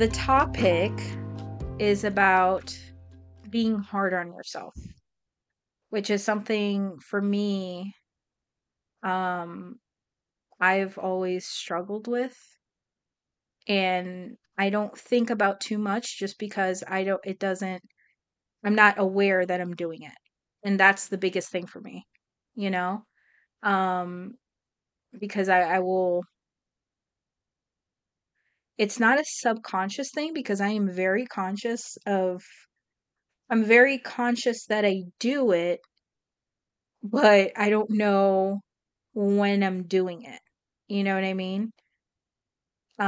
[0.00, 0.92] The topic
[1.78, 2.74] is about
[3.50, 4.72] being hard on yourself,
[5.90, 7.94] which is something for me
[9.02, 9.78] um
[10.58, 12.34] I've always struggled with
[13.68, 17.82] and I don't think about too much just because I don't it doesn't
[18.64, 20.18] I'm not aware that I'm doing it.
[20.64, 22.06] And that's the biggest thing for me,
[22.54, 23.04] you know?
[23.62, 24.36] Um
[25.20, 26.22] because I I will
[28.80, 32.42] it's not a subconscious thing because I am very conscious of
[33.50, 35.80] I'm very conscious that I do it,
[37.02, 38.60] but I don't know
[39.14, 40.40] when I'm doing it.
[40.88, 41.72] You know what I mean?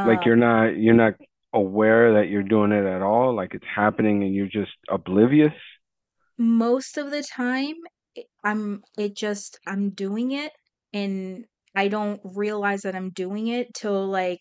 [0.04, 1.14] Like you're Um not you're not
[1.52, 5.52] aware that you're doing it at all, like it's happening and you're just oblivious.
[6.38, 7.74] most of the time
[8.44, 10.52] I'm it just I'm doing it
[10.92, 14.40] and I don't realize that I'm doing it till like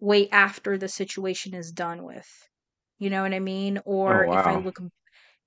[0.00, 2.28] way after the situation is done with.
[2.98, 3.80] You know what I mean?
[4.06, 4.56] Oh Or if I wow.
[4.56, 4.78] look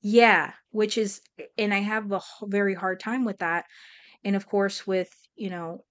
[0.02, 1.22] yeah, which is
[1.58, 3.66] and I have a h- very hard time with that.
[4.26, 5.86] And of course with, you know,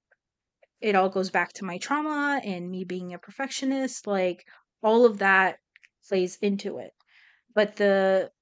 [0.80, 4.44] it all goes back to my trauma and me being a perfectionist, like
[4.82, 5.58] all of that
[6.08, 6.92] plays into it.
[7.54, 8.32] But the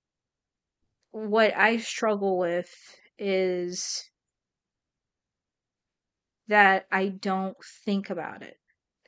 [1.10, 2.70] what I struggle with
[3.18, 4.08] is
[6.48, 8.58] that I don't think about it.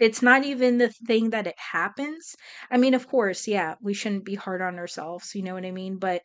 [0.00, 2.34] It's not even the thing that it happens.
[2.70, 5.70] I mean, of course, yeah, we shouldn't be hard on ourselves, you know what I
[5.72, 5.98] mean?
[5.98, 6.22] But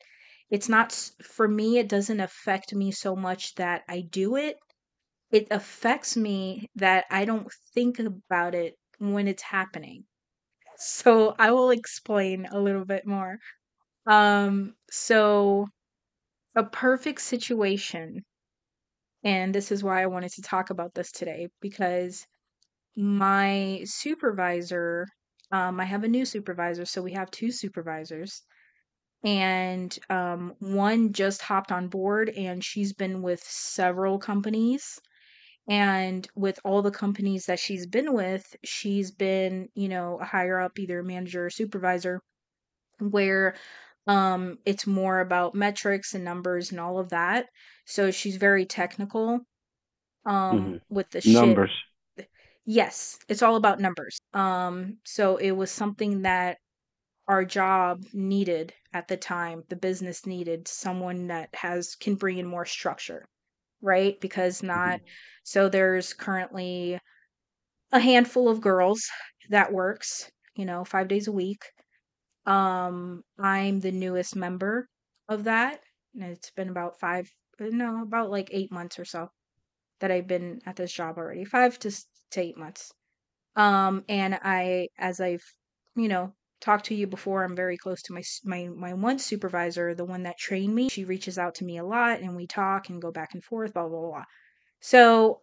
[0.49, 0.91] it's not,
[1.23, 4.57] for me, it doesn't affect me so much that I do it.
[5.31, 10.05] It affects me that I don't think about it when it's happening.
[10.77, 13.39] So I will explain a little bit more.
[14.07, 15.67] Um, so
[16.55, 18.23] a perfect situation
[19.23, 22.25] And this is why I wanted to talk about this today because
[22.95, 25.07] my supervisor,
[25.51, 28.41] um, I have a new supervisor, so we have two supervisors,
[29.23, 34.99] and um, one just hopped on board, and she's been with several companies.
[35.69, 40.59] And with all the companies that she's been with, she's been, you know, a higher
[40.59, 42.21] up, either manager or supervisor,
[42.99, 43.55] where
[44.07, 47.47] um, it's more about metrics and numbers and all of that.
[47.85, 49.41] So she's very technical
[50.25, 51.71] um hmm with the shit Numbers.
[52.65, 54.19] Yes it's all about numbers.
[54.33, 56.57] Um so it was something that
[57.27, 62.47] our job needed at the time the business needed someone that has can bring in
[62.47, 63.25] more structure
[63.81, 64.19] right?
[64.21, 65.13] Because not hmm
[65.45, 66.99] so there's currently
[67.93, 69.09] a handful of girls
[69.49, 71.63] that works you know 5 days a week.
[72.45, 74.87] Um i'm the newest member
[75.29, 75.81] of that
[76.15, 77.29] and it's been about 5
[77.59, 79.29] no about like 8 months or so
[80.01, 81.91] that I've been at this job already, 5 to
[82.33, 82.91] to 8 months.
[83.55, 85.43] Um, and I as I've,
[85.95, 89.95] you know, talked to you before, I'm very close to my my my one supervisor,
[89.95, 90.89] the one that trained me.
[90.89, 93.73] She reaches out to me a lot, and we talk and go back and forth,
[93.73, 94.23] blah, blah, blah.
[94.81, 95.41] So,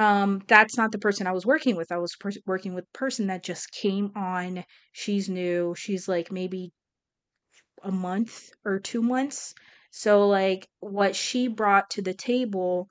[0.00, 1.92] um, that's not the person I was working with.
[1.92, 4.64] I was pers working with a person that just came on.
[4.92, 5.74] She's new.
[5.76, 6.72] She's, like, maybe
[7.82, 9.54] a month or 2 months.
[9.90, 12.88] So, like, what she brought to the table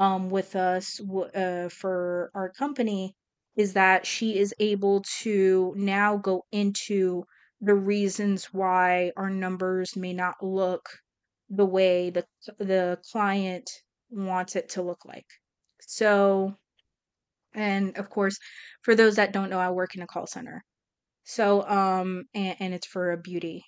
[0.00, 3.16] um, with us w- uh, for our company
[3.56, 7.24] is that she is able to now go into
[7.62, 10.88] the reasons why our numbers may not look
[11.50, 12.26] the way the
[12.58, 13.70] the client
[14.10, 15.26] wants it to look like.
[15.82, 16.56] So,
[17.54, 18.38] and of course,
[18.82, 20.64] for those that don't know, I work in a call center.
[21.24, 23.64] So, um, and, and it's for a beauty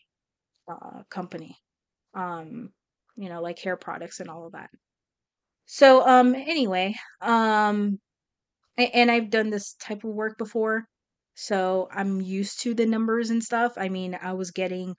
[0.71, 1.57] uh, company,
[2.15, 2.73] um,
[3.17, 4.71] you know, like hair products and all of that.
[5.67, 8.01] So, um, anyway, um,
[8.79, 10.87] and I've done this type of work before,
[11.35, 13.75] so I'm used to the numbers and stuff.
[13.77, 14.97] I mean, I was getting,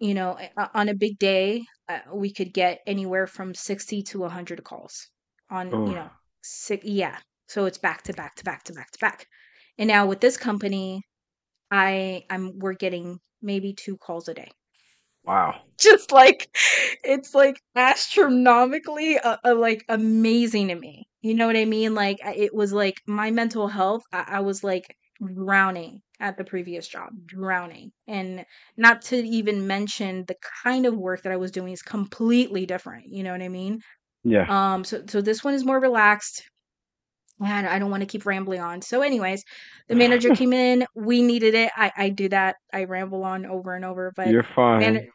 [0.00, 0.38] you know,
[0.74, 5.08] on a big day, uh, we could get anywhere from 60 to 100 calls
[5.50, 6.10] on, you Oh know,
[6.42, 7.20] six, yeah.
[7.48, 9.26] So it's back to back to back to back to back.
[9.78, 11.02] And now with this company,
[11.70, 14.50] I I'm we're getting maybe two calls a day.
[15.24, 15.60] Wow.
[15.78, 16.48] Just like
[17.04, 21.06] it's like astronomically uh, uh, like amazing to me.
[21.22, 21.94] You know what I mean?
[21.94, 24.02] Like it was like my mental health.
[24.12, 28.44] I, I was like drowning at the previous job, drowning, and
[28.76, 33.06] not to even mention the kind of work that I was doing is completely different.
[33.08, 33.80] You know what I mean?
[34.24, 34.46] Yeah.
[34.48, 34.84] Um.
[34.84, 36.42] So so this one is more relaxed.
[37.44, 38.82] And I don't want to keep rambling on.
[38.82, 39.42] So, anyways,
[39.88, 40.86] the manager came in.
[40.94, 41.72] We needed it.
[41.76, 42.56] I I do that.
[42.72, 44.42] I ramble on over and over, but You're
[44.74, 45.10] man fine.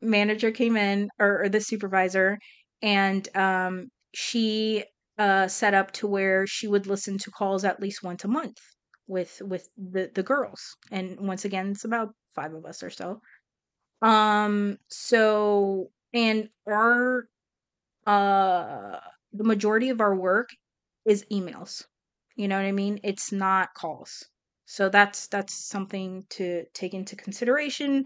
[0.00, 2.38] manager came in or, or the supervisor
[2.82, 4.84] and um she
[5.18, 8.58] uh set up to where she would listen to calls at least once a month
[9.06, 10.60] with with the the girls.
[10.90, 13.20] And once again, it's about five of us or so.
[14.02, 17.28] Um so and our
[18.06, 19.00] uh
[19.32, 20.48] the majority of our work
[21.06, 21.84] is emails.
[22.36, 23.00] You know what I mean?
[23.04, 24.24] It's not calls.
[24.66, 28.04] So that's that's something to take into consideration.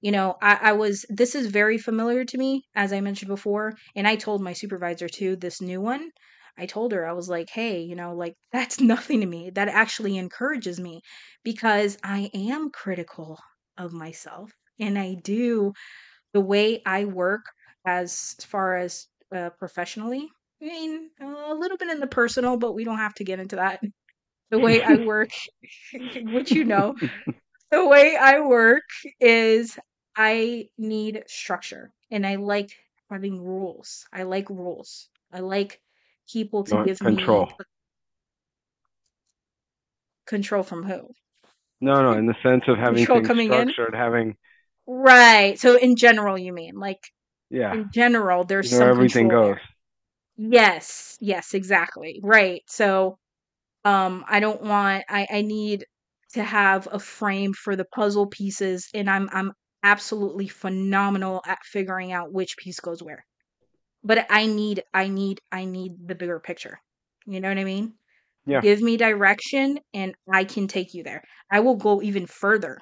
[0.00, 3.74] You know, I, I was this is very familiar to me, as I mentioned before,
[3.94, 6.10] and I told my supervisor too, this new one.
[6.58, 9.50] I told her, I was like, hey, you know, like that's nothing to me.
[9.50, 11.02] That actually encourages me
[11.44, 13.38] because I am critical
[13.78, 14.50] of myself.
[14.80, 15.72] And I do
[16.32, 17.46] the way I work
[17.86, 20.30] as far as uh, professionally.
[20.62, 23.40] I mean, uh, a little bit in the personal, but we don't have to get
[23.40, 23.80] into that.
[24.50, 25.30] The way I work,
[26.16, 26.96] which you know,
[27.70, 28.84] the way I work
[29.20, 29.78] is
[30.16, 32.70] I need structure and I like
[33.10, 34.06] having rules.
[34.12, 35.08] I like rules.
[35.32, 35.80] I like
[36.32, 37.48] people to give me control.
[40.26, 41.14] control from who?
[41.80, 43.72] No, no, in the sense of having Control coming in?
[43.72, 44.36] structured, having
[44.86, 45.58] Right.
[45.58, 47.00] So in general, you mean like
[47.50, 49.56] yeah, in general, there's you know some everything control goes.
[49.56, 49.60] there.
[50.36, 51.16] Yes.
[51.20, 52.20] Yes, exactly.
[52.22, 52.62] Right.
[52.66, 53.18] So
[53.84, 55.86] um I don't want I I need
[56.34, 59.52] to have a frame for the puzzle pieces and I'm I'm
[59.84, 63.24] absolutely phenomenal at figuring out which piece goes where.
[64.04, 66.80] But I need I need I need the bigger picture.
[67.26, 67.94] You know what I mean?
[68.46, 68.62] Yeah.
[68.62, 71.24] Give me direction and I can take you there.
[71.50, 72.80] I will go even further.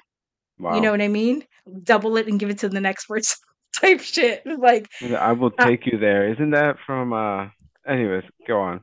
[0.67, 0.91] You know Wow.
[0.91, 1.45] what I mean?
[1.83, 3.37] Double it and give it to the next person
[3.81, 4.45] type shit.
[4.45, 6.31] Like I will uh, take you there.
[6.33, 7.47] Isn't that from uh
[7.87, 8.81] anyways, go on.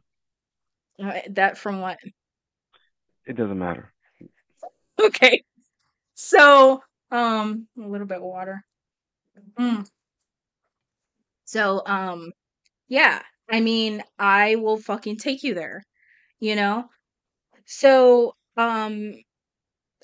[1.03, 1.99] uh, that from what?
[3.27, 3.93] It doesn't matter.
[5.01, 5.43] Okay.
[6.15, 8.65] So, um a little bit of water.
[9.59, 9.87] Mm.
[11.45, 12.33] So, um
[12.89, 15.83] yeah, I mean, I will fucking take you there,
[16.41, 16.89] you know?
[17.67, 19.15] So, um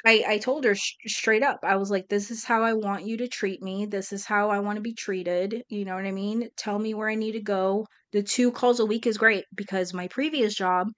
[0.06, 1.60] I I told her sh- straight up.
[1.62, 3.86] I was like, "This is how I want you to treat me.
[3.86, 6.48] This is how I want to be treated." You know what I mean?
[6.56, 7.86] Tell me where I need to go.
[8.12, 10.88] The two calls a week is great because my previous job,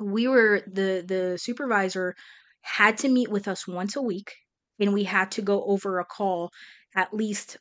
[0.00, 2.14] we were the the supervisor
[2.62, 4.34] had to meet with us once a week
[4.80, 6.50] and we had to go over a call
[6.96, 7.58] at least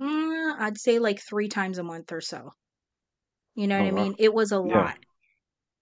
[0.00, 2.50] mm, I'd say like 3 times a month or so.
[3.54, 4.16] You know Oh what I mean?
[4.18, 4.86] It was a Yeah.
[4.86, 4.96] lot.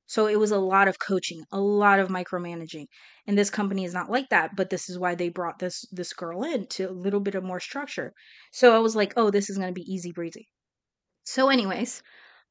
[0.09, 2.87] So it was a lot of coaching, a lot of micromanaging.
[3.29, 6.13] And this company is not like that, but this is why they brought this this
[6.13, 8.13] girl in to a little bit of more structure.
[8.53, 10.49] So I was like, "Oh, this is going to be easy breezy."
[11.25, 12.03] So anyways,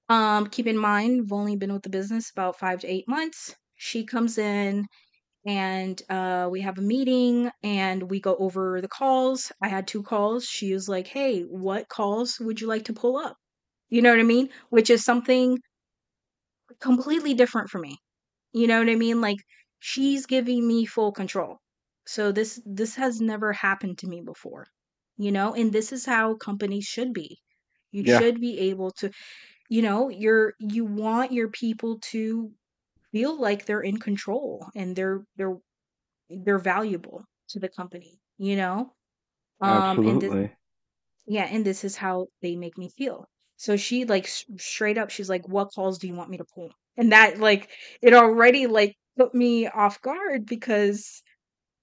[0.10, 3.56] um keep in mind, I've only been with the business about 5 to 8 months.
[3.76, 4.88] She comes in
[5.46, 9.52] and uh we have a meeting and we go over the calls.
[9.62, 10.46] I had two calls.
[10.46, 13.38] She was like, "Hey, what calls would you like to pull up?"
[13.90, 14.50] You know what I mean?
[14.70, 15.60] Which is something
[16.82, 17.98] completely different for me.
[18.54, 19.22] You know what I mean?
[19.22, 19.38] Like
[19.80, 21.58] she's giving me full control.
[22.08, 24.68] So this this has never happened to me before.
[25.18, 27.40] You know, and this is how companies should be.
[27.92, 28.22] You Yeah.
[28.26, 29.12] should be able to,
[29.70, 32.54] you know, you're you want your people to
[33.12, 35.58] feel like they're in control and they're they're
[36.30, 38.94] they're valuable to the company, you know?
[39.62, 40.58] Um and this Absolutely.
[41.28, 43.28] yeah, and this is how they make me feel.
[43.58, 46.46] So she like s- straight up, she's like, "What calls do you want me to
[46.56, 47.70] pull?" And that like
[48.02, 51.22] it already like put me off guard because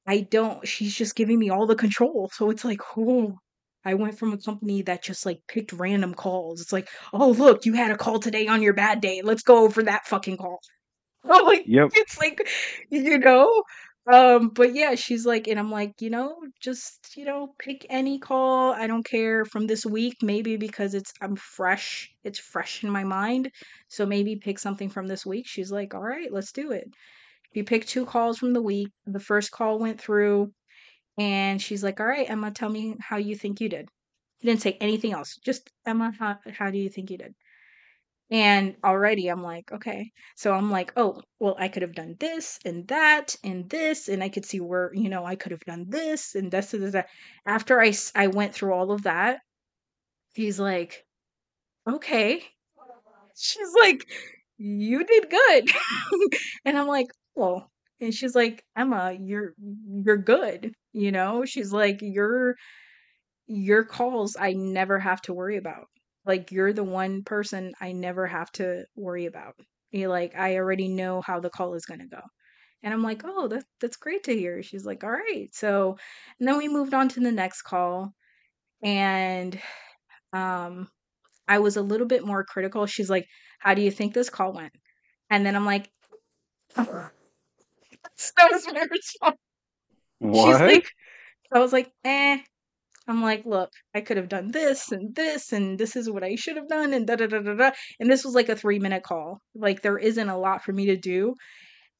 [0.06, 0.66] I don't.
[0.66, 2.30] She's just giving me all the control.
[2.34, 3.38] So it's like, oh,
[3.84, 6.60] I went from a company that just like picked random calls.
[6.60, 9.22] It's like, oh look, you had a call today on your bad day.
[9.22, 10.60] Let's go over that fucking call.
[11.24, 11.92] I'm like, Yep.
[11.92, 12.48] it's like,
[12.90, 13.64] you know,
[14.12, 18.18] um, but yeah, she's like, and I'm like, you know, just you know, pick any
[18.18, 18.72] call.
[18.72, 20.16] I don't care from this week.
[20.22, 22.10] Maybe because it's I'm fresh.
[22.22, 23.50] It's fresh in my mind.
[23.88, 25.46] So maybe pick something from this week.
[25.48, 26.88] She's like, all right, let's do it.
[27.54, 28.90] You pick two calls from the week.
[29.06, 30.52] The first call went through,
[31.18, 33.88] and she's like, all right, Emma, tell me how you think you did.
[34.40, 35.36] She didn't say anything else.
[35.44, 37.34] Just Emma, how how do you think you did?
[38.34, 40.10] And already I'm like, okay.
[40.36, 44.22] So I'm like, oh, well, I could have done this and that and this, and
[44.24, 47.08] I could see where, you know, I could have done this and this and that.
[47.46, 49.40] After I, I went through all of that,
[50.34, 51.04] he's like,
[51.88, 52.42] okay.
[53.36, 54.06] She's like,
[54.58, 55.70] you did good.
[56.64, 59.54] and I'm like, well, and she's like, Emma, you're
[60.04, 60.72] you're good.
[60.92, 62.56] You know, she's like, you're
[63.48, 65.86] your calls I never have to worry about.
[66.26, 69.54] Like you're the one person I never have to worry about.
[69.92, 72.20] You like I already know how the call is gonna go.
[72.82, 74.62] And I'm like, oh, that that's great to hear.
[74.62, 75.48] She's like, all right.
[75.54, 75.96] So
[76.38, 78.12] and then we moved on to the next call
[78.82, 79.60] and
[80.32, 80.88] um
[81.48, 82.86] I was a little bit more critical.
[82.86, 83.26] She's like,
[83.60, 84.74] how do you think this call went?
[85.30, 85.90] And then I'm like,
[86.76, 87.12] that
[88.50, 89.36] was my response.
[90.32, 90.64] She's What?
[90.66, 90.86] like,
[91.52, 92.38] I was like, eh.
[93.06, 96.36] I'm like, look, I could have done this and this, and this is what I
[96.36, 97.70] should have done, and da da da da da.
[98.00, 99.40] And this was like a three minute call.
[99.54, 101.34] Like, there isn't a lot for me to do.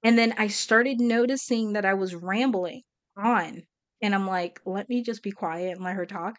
[0.03, 2.83] And then I started noticing that I was rambling
[3.17, 3.63] on.
[4.03, 6.37] And I'm like, let me just be quiet and let her talk.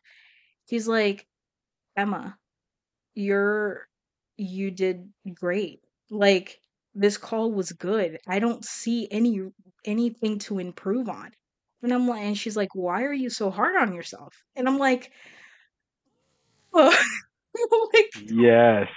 [0.67, 1.25] He's like,
[1.97, 2.37] Emma,
[3.15, 3.87] you're,
[4.37, 5.79] you did great.
[6.11, 6.59] Like,
[6.95, 8.19] this call was good.
[8.27, 9.41] I don't see any
[9.83, 11.31] anything to improve on.
[11.83, 14.33] And I'm like, and she's like, why are you so hard on yourself?
[14.55, 15.11] And I'm like,
[16.73, 16.95] oh,
[17.93, 18.89] like Yes.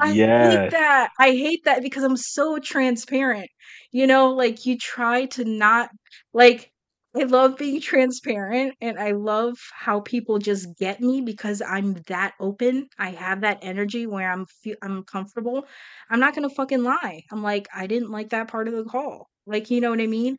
[0.00, 0.70] I hate Yes.
[0.70, 1.10] that.
[1.18, 3.50] I hate that because I'm so transparent.
[3.92, 5.90] You know, like you try to not
[6.32, 6.72] like
[7.16, 12.34] I love being transparent and I love how people just get me because I'm that
[12.40, 12.88] open.
[12.98, 15.66] I have that energy where I'm fe- I'm comfortable.
[16.08, 17.22] I'm not going to fucking lie.
[17.32, 19.28] I'm like I didn't like that part of the call.
[19.46, 20.36] Like, you know what I mean?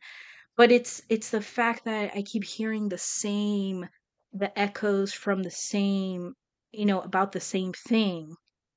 [0.56, 3.88] But it's it's the fact that I keep hearing the same
[4.32, 6.34] the echoes from the same,
[6.72, 8.34] you know, about the same thing,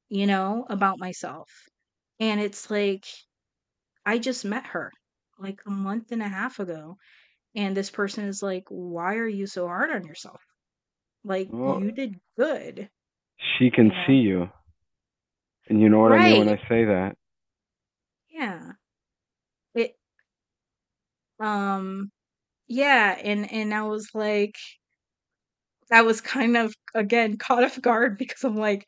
[0.10, 1.50] you know, about myself.
[2.20, 3.06] And it's like
[4.04, 4.92] I just met her
[5.38, 6.98] like a month and a half ago
[7.56, 10.42] and this person is like, "Why are you so hard on yourself?
[11.24, 12.90] Like Well, you did good."
[13.58, 14.50] she can You see you,
[15.68, 17.18] and you know what I mean when I say that.
[18.30, 18.74] Yeah.
[21.40, 22.12] Um
[22.68, 24.56] yeah, and and I was like
[25.92, 28.86] I was kind of again caught off guard because I'm like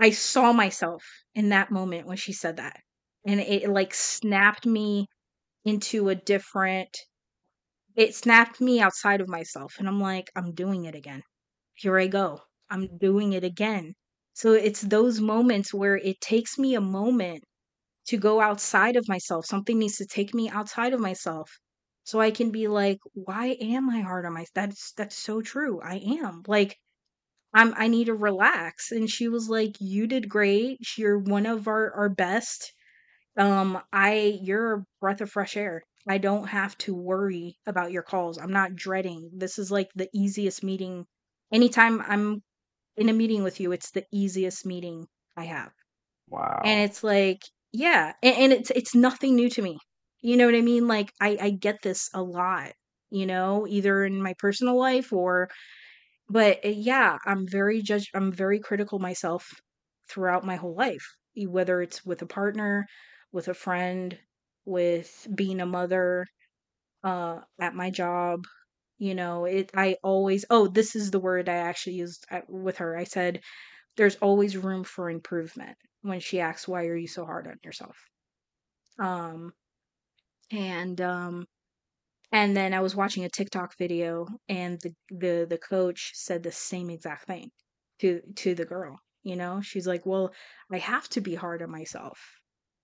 [0.00, 2.80] I saw myself in that moment when she said that.
[3.26, 5.08] And it, like snapped me
[5.64, 6.96] into a different
[7.96, 11.22] it snapped me outside of myself and I'm like, I'm doing it again.
[11.74, 12.40] Here I go.
[12.70, 13.94] I'm doing it again.
[14.34, 17.44] So it's those moments where it takes me a moment
[18.10, 19.46] to go outside of myself.
[19.46, 21.50] Something needs to take me outside of myself.
[22.04, 24.50] So I can be like, why am I hard on myself?
[24.54, 25.80] That's that's so true.
[25.82, 26.42] I am.
[26.46, 26.76] Like
[27.54, 28.92] I'm I need to relax.
[28.92, 30.80] And she was like, You did great.
[30.98, 32.72] You're one of our, our best.
[33.36, 35.82] Um, I you're a breath of fresh air.
[36.08, 38.38] I don't have to worry about your calls.
[38.38, 39.30] I'm not dreading.
[39.34, 41.06] This is like the easiest meeting.
[41.52, 42.42] Anytime I'm
[42.96, 45.72] in a meeting with you, it's the easiest meeting I have.
[46.28, 46.62] Wow.
[46.64, 49.78] And it's like, yeah, and, and it's it's nothing new to me.
[50.20, 50.86] You know what I mean?
[50.88, 52.72] Like I I get this a lot,
[53.10, 55.48] you know, either in my personal life or
[56.30, 59.46] but, uh, yeah, I'm very judge I'm very critical myself
[60.10, 61.04] throughout my whole life,
[61.36, 62.86] whether it's with a partner,
[63.32, 64.18] with a friend,
[64.66, 66.26] with being a mother,
[67.04, 68.44] uh, at my job,
[68.98, 72.96] you know, it I always oh, this is the word I actually used with her.
[72.96, 73.40] I said,
[74.00, 77.98] "There's always room for improvement," when she asks, "Why are you so hard on yourself?"
[78.98, 79.54] Um,
[80.50, 81.46] and, um
[82.32, 86.52] And then I was watching a TikTok video and the the the coach said the
[86.52, 87.50] same exact thing
[88.00, 89.62] to to the girl, you know?
[89.62, 90.34] She's like, "Well,
[90.72, 92.18] I have to be hard on myself.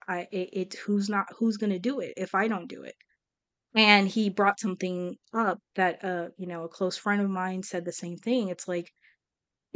[0.09, 2.97] I it, it who's not who's going to do it if I don't do it?"
[3.77, 7.85] And he brought something up that uh, you know, a close friend of mine said
[7.85, 8.49] the same thing.
[8.49, 8.93] It's like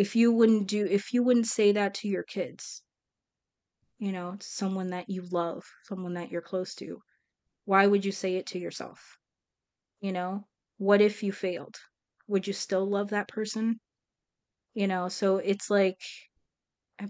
[0.00, 2.82] if you wouldn't do if you wouldn't say that to your kids,
[3.98, 7.00] you know, to someone that you love, someone that you're close to,
[7.66, 9.00] why would you say it to yourself?
[10.00, 10.46] You know,
[10.78, 11.76] what if you failed?
[12.28, 13.80] Would you still love that person?
[14.74, 15.98] You know, so it's like,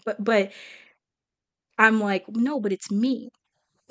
[0.04, 0.52] but but
[1.78, 3.30] I'm like, no, but it's me.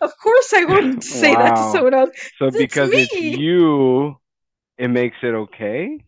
[0.00, 2.10] of course, I wouldn't say that to someone else.
[2.38, 3.36] So It's because it's me.
[3.36, 4.16] you,
[4.78, 5.98] it makes it okay?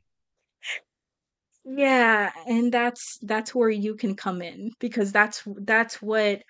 [1.64, 6.42] Yeah, and that's that's where you can come in because that's that's what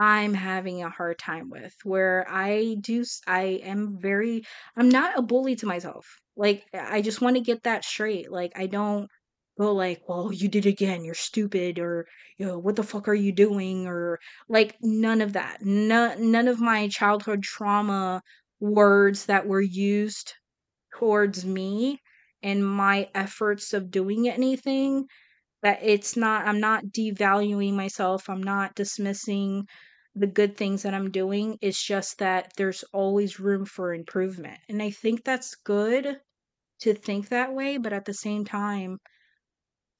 [0.00, 4.44] I'm having a hard time with where I do I am very
[4.76, 6.06] I'm not a bully to myself.
[6.36, 8.30] Like I just want to get that straight.
[8.32, 9.08] Like I don't
[9.58, 11.04] go like, "Well, you did it again.
[11.04, 12.06] You're stupid," or
[12.38, 15.62] you know, "What the fuck are you doing?" or like none of that.
[15.62, 18.22] None none of my childhood trauma
[18.60, 20.34] words that were used
[20.94, 22.00] towards me
[22.42, 25.06] and my efforts of doing anything
[25.62, 29.66] that it's not I'm not devaluing myself, I'm not dismissing
[30.14, 31.58] the good things that I'm doing.
[31.62, 34.60] It's just that there's always room for improvement.
[34.68, 36.20] And I think that's good
[36.80, 38.98] to think that way, but at the same time,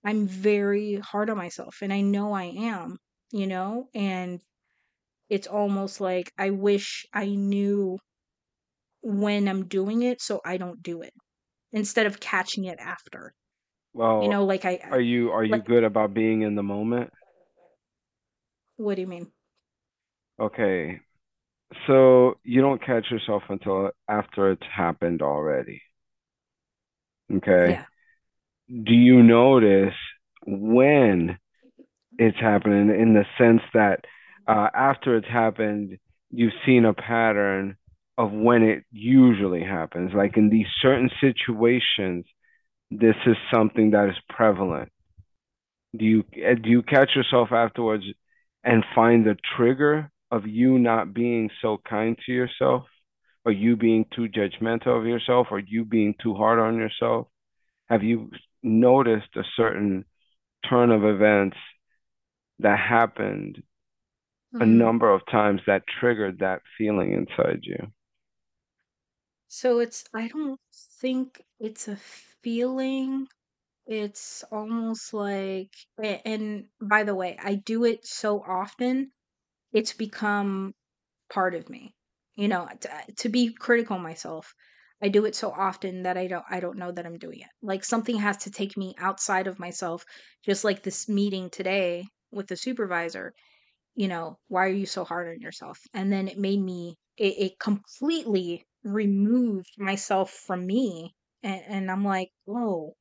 [0.02, 2.98] I'm very hard on myself and I know I am,
[3.30, 3.88] you know?
[3.94, 4.42] And
[5.30, 7.98] it's almost like I wish I knew
[9.02, 11.12] when I'm doing it so I don't do it
[11.72, 13.34] instead of catching it after.
[13.94, 16.62] Well, you know, like I, are you are you like good about being in the
[16.62, 17.10] moment?
[18.76, 19.30] what do you mean?
[20.40, 21.00] Okay.
[21.86, 25.82] So you don't catch yourself until after it's happened already.
[27.34, 27.72] Okay.
[27.72, 27.84] Yeah.
[28.68, 29.94] Do you notice
[30.46, 31.38] when
[32.18, 34.04] it's happening in the sense that
[34.46, 35.98] uh, after it's happened,
[36.30, 37.76] you've seen a pattern
[38.18, 40.12] of when it usually happens?
[40.14, 42.26] Like in these certain situations,
[42.90, 44.92] this is something that is prevalent.
[45.96, 48.04] Do you uh, do you catch yourself afterwards
[48.64, 52.84] and find the trigger of you not being so kind to yourself,
[53.44, 57.28] or you being too judgmental of yourself, or you being too hard on yourself?
[57.88, 58.30] Have you
[58.62, 60.04] noticed a certain
[60.68, 61.58] turn of events
[62.60, 63.62] that happened
[64.60, 64.66] a Hmm.
[64.66, 67.92] number of times that triggered that feeling inside you?
[69.48, 70.60] So it's, I don't
[71.00, 73.26] think it's a feeling.
[73.86, 79.12] It's almost like, and by the way, I do it so often,
[79.72, 80.74] it's become
[81.30, 81.94] part of me.
[82.36, 84.54] You know, to, to be critical myself.
[85.02, 87.48] I do it so often that I don't I don't know that I'm doing it.
[87.62, 90.04] Like something has to take me outside of myself,
[90.44, 93.34] just like this meeting today with the supervisor
[93.94, 95.78] you know, why are you so hard on yourself?
[95.94, 101.14] And then it made me, it, it completely removed myself from me.
[101.42, 102.94] And, and I'm like, whoa,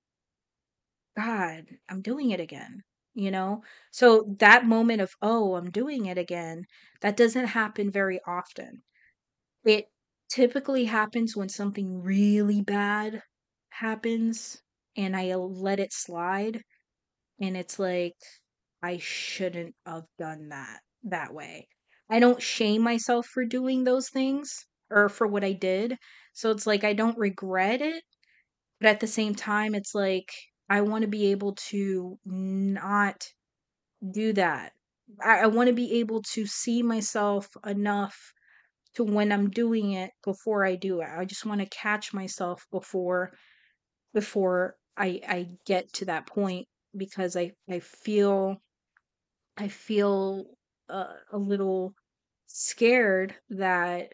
[1.17, 2.83] God, I'm doing it again.
[3.13, 3.63] You know?
[3.91, 6.65] So that moment of, oh, I'm doing it again,
[7.01, 8.83] that doesn't happen very often.
[9.65, 9.85] It
[10.29, 13.21] typically happens when something really bad
[13.69, 14.61] happens
[14.95, 16.63] and I let it slide
[17.39, 18.15] and it's like
[18.81, 21.67] I shouldn't have done that that way.
[22.09, 25.97] I don't shame myself for doing those things or for what I did.
[26.33, 28.03] So it's like I don't regret it,
[28.79, 30.31] but at the same time it's like
[30.69, 33.23] I want to be able to not
[34.11, 34.73] do that.
[35.23, 38.17] I, I want to be able to see myself enough
[38.95, 41.09] to when I'm doing it before I do it.
[41.09, 43.33] I just want to catch myself before
[44.13, 48.57] before I I get to that point because I I feel
[49.57, 50.45] I feel
[50.89, 51.93] uh, a little
[52.47, 54.13] scared that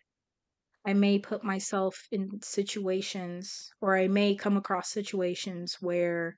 [0.85, 6.37] I may put myself in situations or I may come across situations where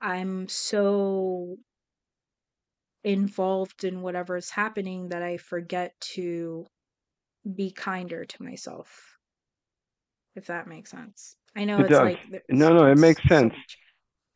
[0.00, 1.56] I'm so
[3.04, 6.66] involved in whatever is happening that I forget to
[7.54, 9.18] be kinder to myself,
[10.34, 11.36] if that makes sense.
[11.54, 12.02] I know It it's does.
[12.02, 13.52] like No, no, it makes sense.
[13.54, 13.78] much.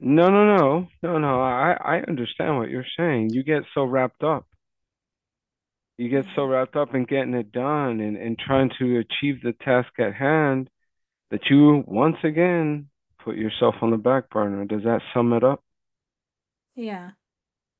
[0.00, 1.40] No, no, no, no, no.
[1.40, 3.30] I, I understand what you're saying.
[3.32, 4.46] You get so wrapped up.
[5.98, 9.52] You get so wrapped up in getting it done and, and trying to achieve the
[9.52, 10.70] task at hand
[11.30, 12.88] that you once again
[13.24, 14.64] put yourself on the back burner.
[14.64, 15.62] Does that sum it up?
[16.76, 17.10] Yeah.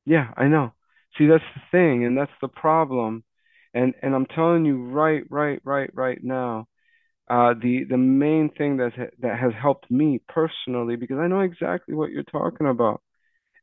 [0.04, 0.72] Yeah, I know.
[1.16, 3.24] See, that's the thing, and that's the problem.
[3.74, 6.66] And and I'm telling you right, right, right, right now,
[7.28, 11.94] uh, the the main thing that that has helped me personally, because I know exactly
[11.94, 13.02] what you're talking about.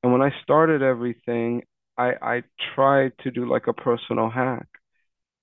[0.04, 1.64] And when I started everything,
[1.98, 2.44] I I
[2.76, 4.68] tried to do like a personal hack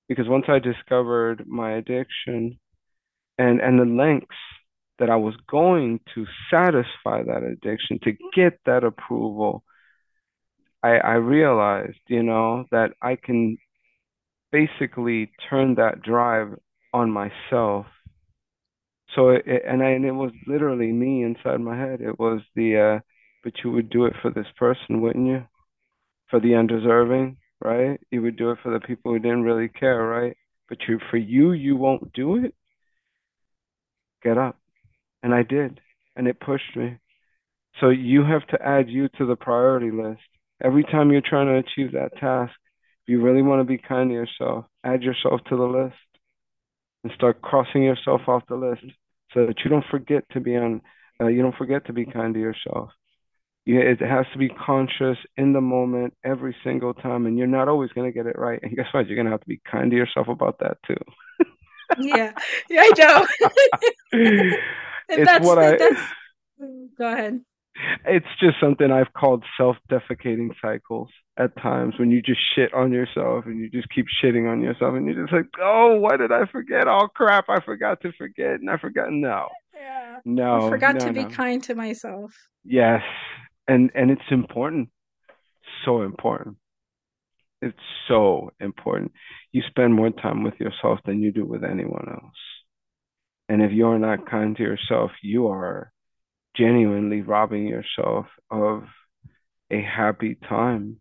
[0.09, 2.59] because once I discovered my addiction
[3.39, 4.37] and and the lengths
[4.99, 9.65] that I was going to satisfy that addiction to get that approval,
[10.83, 13.59] I I realized, you know, that I can
[14.53, 16.59] basically turn that drive
[16.93, 17.87] on myself.
[19.15, 22.01] So it, and I, and it was literally me inside my head.
[22.01, 23.01] It was the uh,
[23.45, 25.47] but you would do it for this person, wouldn't you?
[26.33, 28.01] For the undeserving, right?
[28.11, 30.35] You would do it for the people who didn't really care, right?
[30.67, 32.55] But you for you, you won't do it.
[34.23, 34.59] Get up.
[35.23, 35.79] And I did.
[36.17, 36.97] And it pushed me.
[37.81, 40.23] So you have to add you to the priority list.
[40.65, 42.55] Every time you're trying to achieve that task,
[43.03, 45.97] if you really want to be kind to yourself, add yourself to the list
[47.05, 48.85] and start crossing yourself off the list
[49.35, 50.81] so that you don't forget to be on,
[51.21, 52.89] uh, you don't forget to be kind to yourself.
[53.65, 57.69] Yeah, it has to be conscious in the moment every single time, and you're not
[57.69, 58.59] always going to get it right.
[58.63, 59.07] And guess what?
[59.07, 60.97] You're going to have to be kind to yourself about that too
[61.99, 62.33] Yeah.
[62.69, 63.27] Yeah, I know.
[65.09, 66.01] It's that's what I that's
[66.61, 67.41] Mm, go ahead.
[68.07, 73.47] it's just something I've called self-defecating cycles at times when you just shit on yourself
[73.47, 76.47] and you just keep shitting on yourself and you're just like, oh, why did I
[76.47, 76.87] forget?
[76.87, 79.11] Oh crap, I forgot to forget and I forgot.
[79.11, 80.19] No, Yeah.
[80.25, 81.29] No I forgot no, to be no.
[81.31, 82.33] kind to myself.
[82.65, 83.03] Yes,
[83.69, 84.91] and and it's important,
[85.85, 86.57] so important.
[87.63, 89.13] It's so important.
[89.53, 92.35] You spend more time with yourself than you do with anyone else.
[93.49, 95.93] And if you're not kind to yourself, you are
[96.57, 98.85] genuinely robbing yourself of
[99.71, 101.01] a happy time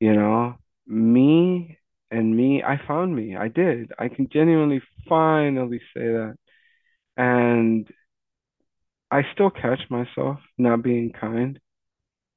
[0.00, 1.78] You know, me
[2.10, 3.36] and me, I found me.
[3.36, 3.92] I did.
[3.98, 6.34] I can genuinely finally say that.
[7.16, 7.88] And
[9.12, 11.60] I still catch myself not being kind.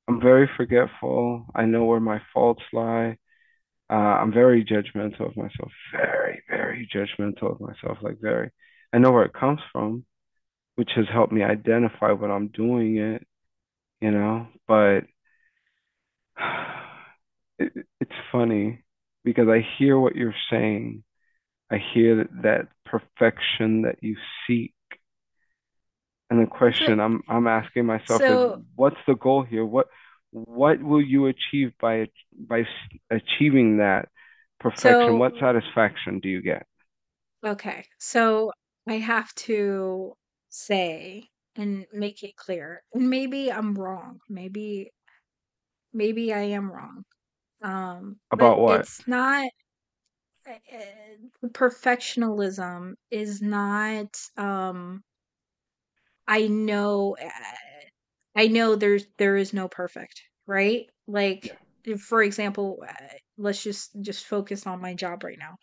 [0.07, 1.47] I'm very forgetful.
[1.55, 3.17] I know where my faults lie.
[3.89, 5.71] Uh, I'm very judgmental of myself.
[5.91, 7.99] Very, very judgmental of myself.
[8.01, 8.51] Like very.
[8.93, 10.05] I know where it comes from,
[10.75, 13.27] which has helped me identify what I'm doing it,
[14.01, 14.47] you know.
[14.67, 15.01] But
[17.59, 18.83] it, it's funny
[19.23, 21.03] because I hear what you're saying.
[21.71, 24.74] I hear that, that perfection that you seek.
[26.35, 28.41] And the question I'm I'm asking myself is,
[28.75, 29.65] what's the goal here?
[29.65, 29.87] What
[30.31, 32.65] what will you achieve by by
[33.11, 34.09] achieving that
[34.59, 35.17] perfection?
[35.17, 36.65] so What satisfaction do you get?
[37.45, 37.85] okay.
[37.99, 38.51] So
[38.87, 40.15] I have to
[40.49, 42.83] say and make it clear.
[42.93, 44.19] And maybe I'm wrong.
[44.29, 44.91] Maybe
[45.93, 47.05] maybe I am wrong.
[47.61, 48.87] Um, About what?
[48.87, 49.49] it's not
[50.47, 55.03] uh, uh, perfectionism is not um
[56.27, 57.29] I know uh,
[58.35, 60.89] I know there's there is no perfect, right?
[61.07, 61.53] Like
[61.85, 61.97] Yeah.
[61.97, 62.93] for example, uh,
[63.37, 65.57] let's just just focus on my job right now.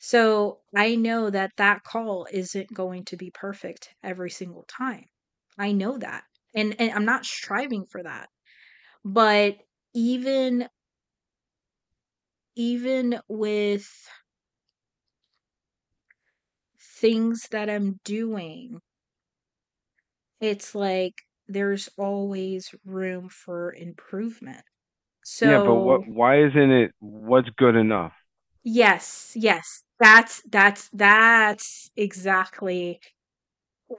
[0.00, 5.06] So I know that that call isn't going to be perfect every single time.
[5.58, 6.24] I know that.
[6.54, 8.28] And and I'm not striving for that.
[9.04, 9.58] But
[9.94, 10.68] even
[12.56, 13.86] even with
[17.00, 18.80] things that I'm doing,
[20.40, 21.14] it's like
[21.48, 24.64] there's always room for improvement.
[25.24, 28.12] So Yeah, but what why isn't it what's good enough?
[28.64, 29.82] yes, yes.
[29.98, 33.00] That's that's that's exactly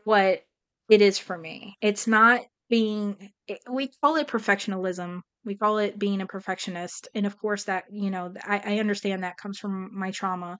[0.03, 0.43] what
[0.89, 1.77] it is for me.
[1.81, 5.21] It's not being it, we call it perfectionism.
[5.45, 7.07] We call it being a perfectionist.
[7.15, 10.57] And of course that, you know, I, I understand that comes from my trauma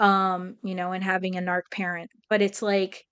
[0.00, 3.04] um you know and having a narc parent but it's like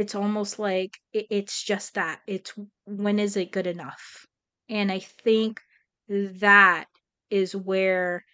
[0.00, 2.54] it's almost like it, it's just that it's
[2.86, 4.26] when is it good enough?
[4.68, 5.60] And i think
[6.08, 6.86] that
[7.30, 8.24] is where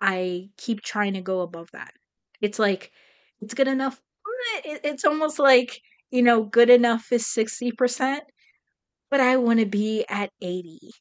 [0.00, 1.92] i keep trying to go above that.
[2.40, 2.92] It's like
[3.40, 4.00] it's good enough
[4.64, 8.24] it, it's almost like you know good enough is 60%
[9.10, 10.92] but i want to be at 80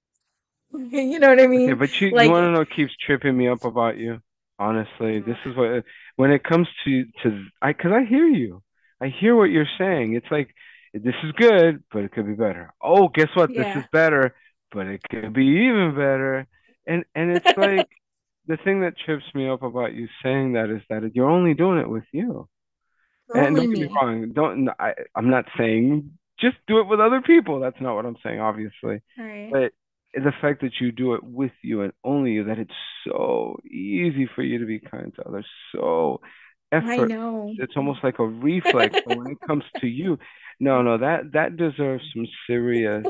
[0.91, 1.73] you know what i Okay, mean?
[1.73, 4.19] but you you want to know what keeps tripping me up about you?
[4.59, 5.29] Honestly, mm-hmm.
[5.29, 5.83] this is what
[6.15, 8.61] when it comes to to I because I hear you.
[9.05, 10.15] I hear what you're saying.
[10.15, 10.49] It's like
[10.93, 12.73] this is good, but it could be better.
[12.81, 13.49] Oh, guess what?
[13.53, 14.35] This is better,
[14.71, 16.47] but it could be even better.
[16.87, 17.87] And and it's like
[18.47, 21.79] the thing that trips me up about you saying that is that you're only doing
[21.79, 22.49] it with you.
[23.33, 26.99] And don't get me me wrong, don't I, I'm not saying just do it with
[26.99, 27.59] other people.
[27.59, 29.01] That's not what I'm saying, obviously.
[29.17, 29.73] right But
[30.13, 32.71] the fact that you do it with you and only you, that it's
[33.05, 36.21] so easy for you to be kind to others, so
[36.79, 38.95] i know It's almost like a reflex.
[39.05, 40.17] When it comes to you,
[40.59, 43.07] no, no, that that deserves some serious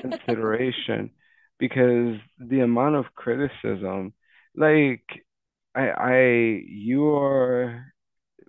[0.00, 1.10] consideration
[1.58, 4.12] because the amount of criticism,
[4.56, 5.04] like
[5.74, 6.20] I, I,
[6.66, 7.84] you are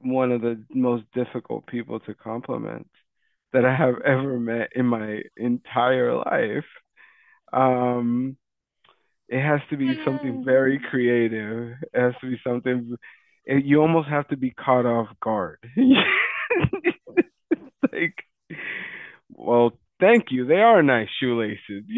[0.01, 2.87] one of the most difficult people to compliment
[3.53, 6.65] that I have ever met in my entire life.
[7.53, 8.37] Um,
[9.27, 11.75] it has to be something very creative.
[11.93, 12.95] It has to be something
[13.57, 15.59] you almost have to be caught off guard.
[17.91, 18.23] like,
[19.29, 20.45] well, thank you.
[20.45, 21.83] They are nice shoelaces.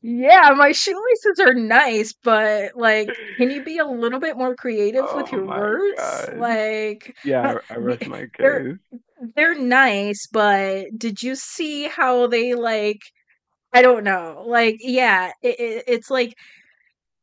[0.00, 5.04] Yeah, my shoelaces are nice, but like, can you be a little bit more creative
[5.14, 5.98] with oh your words?
[5.98, 6.38] God.
[6.38, 8.78] Like, Yeah, I, I rest my they're
[9.34, 13.00] they're nice, but did you see how they like?
[13.72, 14.44] I don't know.
[14.46, 16.34] Like, yeah, it, it, it's like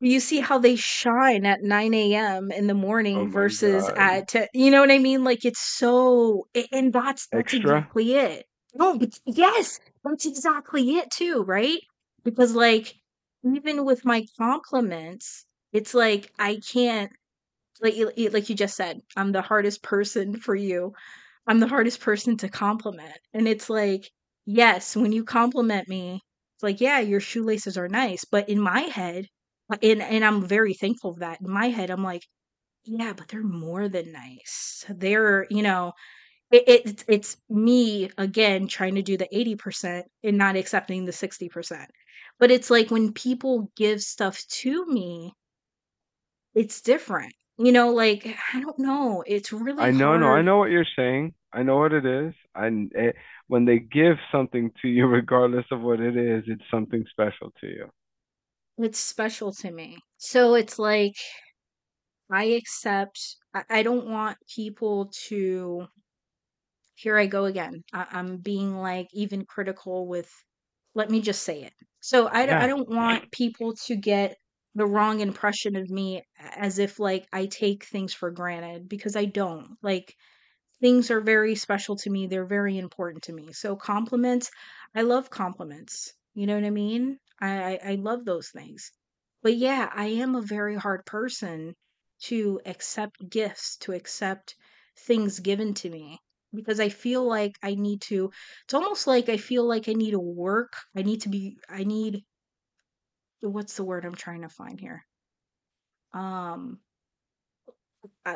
[0.09, 2.51] you see how they shine at 9 a.m.
[2.51, 2.73] in the
[3.15, 3.97] Oh morning my versus God.
[3.97, 5.23] at 10, you know what I mean?
[5.23, 7.91] Like it's so and that's that's Extra?
[7.93, 8.45] exactly it.
[8.73, 11.79] No, but yes, that's exactly it too, right?
[12.23, 12.95] Because like
[13.43, 17.11] even with my compliments, it's like I can't
[17.81, 17.95] like
[18.33, 20.93] like you just said, I'm the hardest person for you.
[21.47, 23.17] I'm the hardest person to compliment.
[23.33, 24.11] And it's like,
[24.45, 26.21] yes, when you compliment me,
[26.57, 28.25] it's like, yeah, your shoelaces are nice.
[28.25, 29.27] But in my head,
[29.81, 31.41] and and I'm very thankful of that.
[31.41, 32.23] In my head, I'm like,
[32.85, 34.85] yeah, but they're more than nice.
[34.89, 35.93] They're, you know,
[36.51, 41.85] it, it it's me again trying to do the 80% and not accepting the 60%.
[42.39, 45.33] But it's like when people give stuff to me,
[46.53, 47.33] it's different.
[47.57, 49.23] You know, like I don't know.
[49.25, 51.33] It's really I know, no, I know what you're saying.
[51.53, 52.33] I know what it is.
[52.53, 53.13] And eh,
[53.47, 57.67] when they give something to you, regardless of what it is, it's something special to
[57.67, 57.89] you.
[58.77, 59.97] It's special to me.
[60.17, 61.15] So it's like
[62.31, 63.19] I accept
[63.53, 65.87] I, I don't want people to
[66.95, 67.83] here I go again.
[67.93, 70.31] I, I'm being like even critical with
[70.93, 71.73] let me just say it.
[71.99, 74.37] So I, don't- I don't want people to get
[74.75, 79.25] the wrong impression of me as if like I take things for granted because I
[79.25, 79.77] don't.
[79.81, 80.15] Like
[80.81, 82.27] things are very special to me.
[82.27, 83.53] They're very important to me.
[83.53, 84.51] So compliments,
[84.95, 86.13] I love compliments.
[86.35, 87.19] You know what I mean?
[87.45, 88.91] I, I, I love those things.
[89.43, 91.75] But yeah, I am a very hard person
[92.23, 94.55] to accept gifts, to accept
[94.97, 96.19] things given to me
[96.53, 98.31] because I feel like I need to
[98.63, 100.73] it's almost like I feel like I need to work.
[100.95, 102.23] I need to be I need
[103.41, 105.05] what's the word I'm trying to find here?
[106.13, 106.79] Um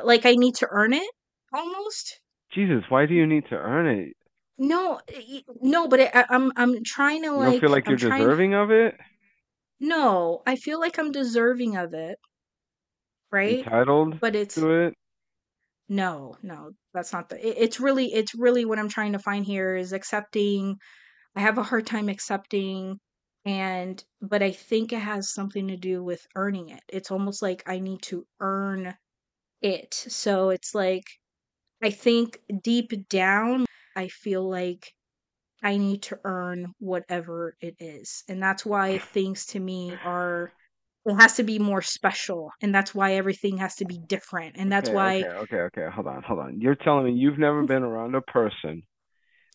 [0.03, 1.09] like I need to earn it
[1.53, 2.19] almost.
[2.51, 4.15] Jesus, why do you need to earn it?
[4.59, 7.97] No, y- no, but I, I'm I'm trying to You don't feel like I'm you're
[7.97, 8.29] trying.
[8.29, 8.95] deserving of it?
[9.81, 12.17] No, I feel like I'm deserving of it,
[13.31, 13.67] right?
[13.67, 14.93] Entitled But it's to it?
[15.87, 17.37] no, no, that's not the.
[17.47, 20.77] It, it's really, it's really what I'm trying to find here is accepting.
[21.35, 22.99] I have a hard time accepting,
[23.45, 26.83] and but I think it has something to do with earning it.
[26.89, 28.95] It's almost like I need to earn
[29.61, 29.93] it.
[29.95, 31.05] So it's like
[31.83, 33.65] I think deep down,
[33.99, 34.93] I feel like
[35.63, 38.23] I need to earn whatever it is.
[38.29, 40.53] And that's why things to me are
[41.05, 44.57] it has to be more special and that's why everything has to be different.
[44.57, 45.87] And that's Okay, okay, why okay, okay.
[45.93, 46.61] Hold on, hold on.
[46.61, 48.83] You're telling me you've never been around a person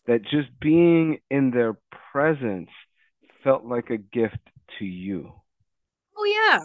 [0.07, 1.77] that just being in their
[2.11, 2.69] presence
[3.43, 4.39] felt like a gift
[4.79, 5.33] to you.
[6.17, 6.59] oh yeah,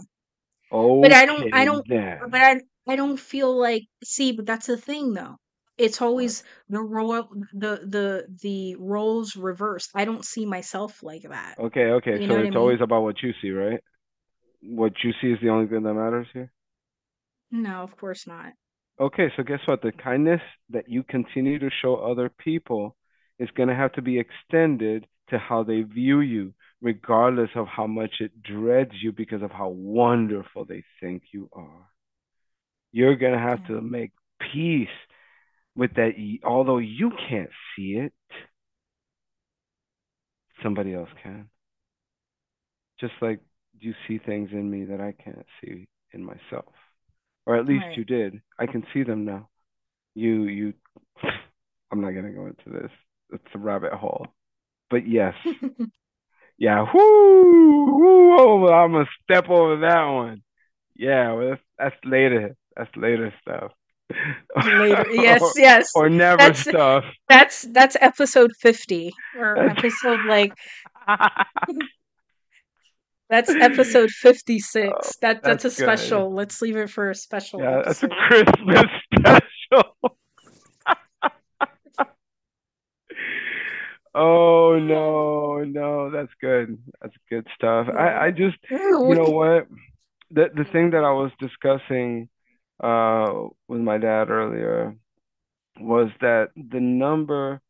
[0.70, 1.86] oh but I don't I don't
[2.18, 2.40] but.
[2.40, 5.36] I I don't feel like see, but that's the thing though.
[5.80, 7.22] It's always the role
[7.54, 9.90] the the the roles reversed.
[9.94, 11.56] I don't see myself like that.
[11.58, 12.20] Okay, okay.
[12.20, 12.56] You So what I it's mean?
[12.56, 13.80] always about what you see, right?
[14.62, 16.52] What you see is the only thing that matters here.
[17.52, 18.54] No, of course not.
[19.00, 19.82] Okay, so guess what?
[19.82, 22.96] The kindness that you continue to show other people
[23.38, 27.86] is going to have to be extended to how they view you, regardless of how
[27.86, 31.86] much it dreads you because of how wonderful they think you are.
[32.92, 33.66] You're going to have Yeah.
[33.68, 34.12] to make
[34.52, 34.88] peace
[35.76, 36.12] with that,
[36.44, 38.12] although you can't see it,
[40.62, 41.48] somebody else can.
[43.00, 43.40] Just like
[43.78, 46.72] you see things in me that I can't see in myself.
[47.46, 47.96] Or at least Right.
[47.96, 48.40] you did.
[48.59, 49.48] I can see them now.
[50.14, 50.74] You, you,
[51.92, 52.90] I'm not gonna go into this.
[53.33, 54.26] It's a rabbit hole.
[54.90, 55.35] But yes,
[56.59, 56.85] yeah.
[56.92, 58.37] Whoo, whoo.
[58.38, 60.42] Oh, I'm gonna step over that one.
[60.96, 62.56] Yeah, well, that's, that's later.
[62.76, 63.72] That's later stuff.
[64.57, 65.07] Later.
[65.12, 65.90] Yes, or, yes.
[65.94, 67.05] or never That's stuff.
[67.29, 70.53] That's that's episode 50 or episode like
[73.29, 75.16] that's episode oh, 56.
[75.20, 75.85] That that's that's a good.
[75.85, 76.33] special.
[76.33, 78.09] Let's leave it for a special Yeah, that's a.
[78.09, 78.85] Christmas
[79.18, 79.96] special.
[84.12, 86.79] Oh no, no, that's good.
[87.01, 87.87] That's good stuff.
[87.88, 89.68] I I just, you know what?
[90.33, 92.29] The the thing that I was discussing
[92.82, 94.96] uh with my dad earlier
[95.80, 97.60] was that the number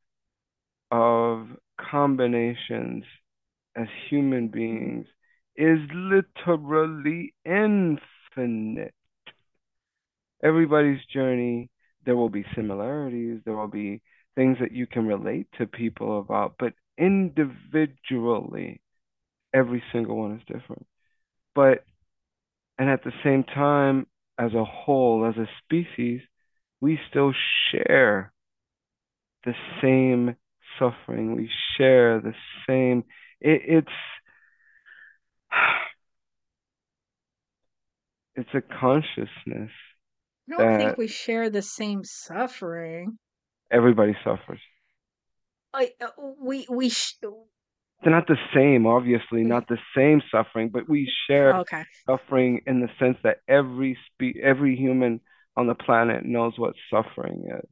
[0.90, 1.48] of
[1.90, 3.04] combinations
[3.76, 5.06] as human beings
[5.56, 8.94] is literally infinite.
[10.42, 11.70] Everybody's journey,
[12.04, 14.02] there will be similarities, there will be
[14.34, 18.80] things that you can relate to people about, but individually,
[19.54, 20.86] every single one is different.
[21.54, 21.84] But,
[22.78, 24.06] and at the same time,
[24.40, 26.22] as a whole, as a species,
[26.80, 27.32] we still
[27.70, 28.32] share
[29.44, 30.34] the same
[30.78, 31.36] suffering.
[31.36, 32.32] We share the
[32.66, 33.04] same.
[33.40, 33.88] It, it's
[38.34, 39.70] it's a consciousness
[40.48, 43.18] I don't think we share the same suffering.
[43.70, 44.60] everybody suffers.
[45.72, 46.08] I uh,
[46.40, 47.18] we we sh-
[48.02, 51.84] They're not the same, obviously, not the same suffering, but we share okay.
[52.08, 55.20] suffering in the sense that every spe- every human
[55.56, 57.70] on the planet knows what suffering is.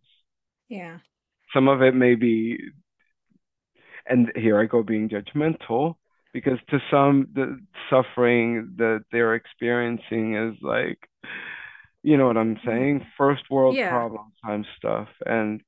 [0.69, 0.99] Yeah.
[1.53, 2.59] Some of it may be
[4.07, 5.97] and here I go being judgmental
[6.33, 7.61] because to some the
[7.91, 10.99] suffering that they're experiencing is like
[12.03, 13.89] you know what I'm Mm, saying first world Yeah.
[13.89, 15.61] problem time stuff and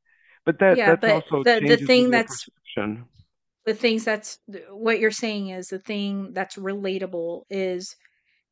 [0.46, 3.06] but that Yeah, that's but also the the thing that's perception
[3.70, 4.38] the things that's
[4.70, 7.94] what you're saying is the thing that's relatable is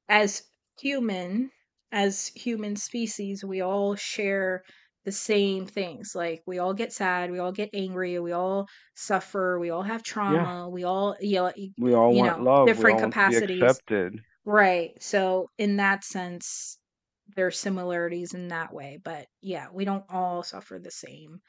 [0.08, 0.42] as
[0.80, 1.50] human
[1.92, 4.62] as human species we all share
[5.04, 9.58] the same things like we all get sad we all get angry we all suffer
[9.58, 12.66] we all have yeah trauma we all you know, we all you want know love
[12.66, 14.92] different all want to be capacities accepted Right.
[15.02, 16.78] So in that sense,
[17.36, 21.40] there's similarities in that way, but yeah, we don't all suffer the same.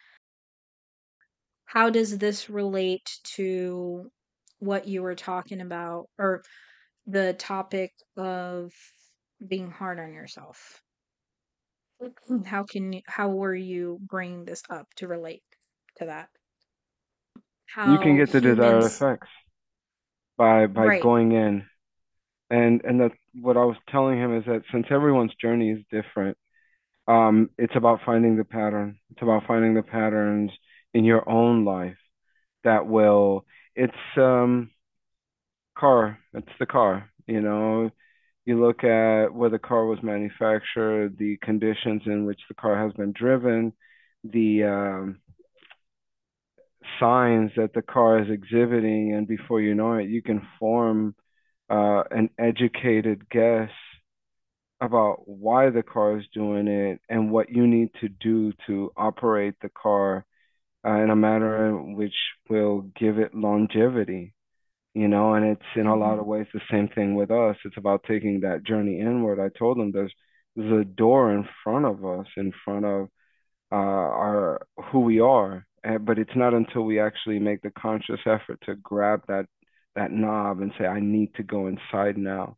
[1.70, 4.10] How does this relate to
[4.58, 6.42] what you were talking about or
[7.06, 8.72] the topic of
[9.46, 10.82] being hard on yourself?
[12.44, 15.44] How can you, how were you bringing this up to relate
[15.98, 16.30] to that?
[17.68, 19.28] how You can get the desired effects
[20.38, 21.04] by by right.
[21.04, 21.66] going in.
[22.50, 26.36] And and that what I was telling him is that since everyone's journey is different,
[27.08, 28.98] um, it's about finding the pattern.
[29.12, 30.50] It's about finding the patterns
[30.94, 31.98] in your own life
[32.64, 33.46] that will.
[33.76, 34.72] It's um
[35.78, 36.20] car.
[36.34, 37.10] It's the car.
[37.28, 37.90] You know,
[38.46, 42.94] you look at where the car was manufactured, the conditions in which the car has
[42.94, 43.74] been driven,
[44.24, 45.20] the um,
[47.00, 51.16] signs that the car is exhibiting, and before you know it, you can form
[51.70, 53.70] uh, an educated guess
[54.82, 59.54] about why the car is doing it and what you need to do to operate
[59.62, 60.26] the car
[60.86, 62.16] uh, in a manner which
[62.50, 64.34] will give it longevity.
[64.96, 67.58] You know, and it's in a lot hmm of ways the same thing with us.
[67.66, 69.40] It's about taking that journey inward.
[69.40, 70.14] I told them there's
[70.56, 73.10] there's a door in front of us, in front of
[73.72, 74.62] uh, our
[74.92, 78.76] who we are, uh, but it's not until we actually make the conscious effort to
[78.76, 79.46] grab that
[79.96, 82.58] that knob and say, I need to go inside now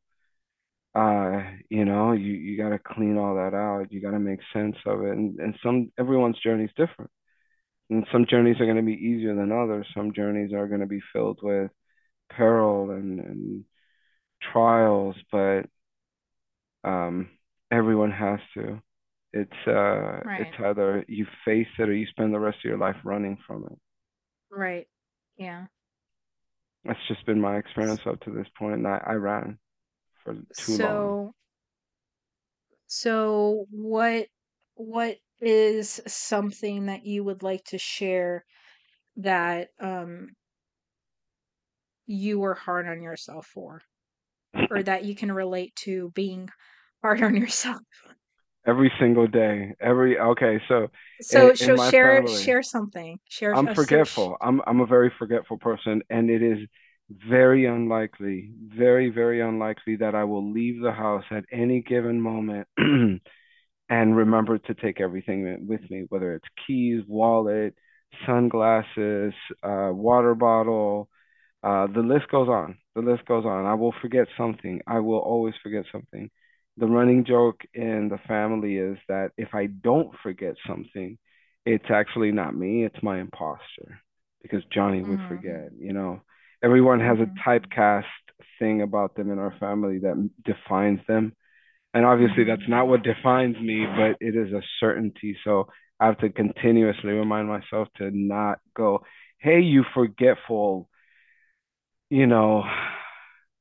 [0.95, 4.39] uh you know you you got to clean all that out you got to make
[4.53, 7.09] sense of it and and some everyone's journey is different
[7.91, 9.87] and some journeys are going to be easier than others.
[9.95, 11.71] Some journeys are going to be filled with
[12.31, 13.65] peril and and
[14.53, 15.63] trials but
[16.83, 17.29] um
[17.71, 18.81] everyone has to.
[19.33, 22.97] It's uh it's either you face it or you spend the rest of your life
[23.03, 23.79] running from it.
[24.51, 24.87] Right.
[25.37, 25.67] Yeah.
[26.85, 29.59] that's just been my experience up to this point and I, I ran
[30.23, 30.77] for too long.
[30.77, 31.33] So,
[32.87, 34.27] so what
[34.75, 38.45] what is something that you would like to share
[39.17, 40.29] that um
[42.05, 43.81] you were hard on yourself for
[44.69, 46.49] or that you can relate to being
[47.03, 47.81] hard on yourself?
[48.67, 50.87] every single day every okay so
[51.29, 53.19] in, So, in so my share family share something.
[53.29, 54.37] Share I'm cer- sh- forgetful.
[54.41, 56.59] I'm I'm a very forgetful person, and it is
[57.09, 62.67] very unlikely, very, very unlikely that I will leave the house at any given moment
[63.91, 67.75] and remember to take everything with me, whether it's keys, wallet,
[68.27, 71.09] sunglasses, uh, water bottle,
[71.63, 72.77] uh, the list goes on.
[72.95, 73.65] The list goes on.
[73.65, 74.81] I will forget something.
[74.87, 76.29] I will always forget something.
[76.77, 81.17] The running joke in the family is that if I don't forget something,
[81.65, 83.99] it's actually not me, it's my imposter
[84.41, 85.27] because Johnny would Mhm.
[85.27, 86.21] forget, you know.
[86.63, 87.41] Everyone has a Mhm.
[87.47, 88.05] typecast
[88.59, 91.33] thing about them in our family that defines them.
[91.93, 95.37] And obviously that's not what defines me, but it is a certainty.
[95.43, 95.67] So
[95.99, 99.03] I have to continuously remind myself to not go,
[99.39, 100.89] hey, you forgetful
[102.11, 102.63] you know,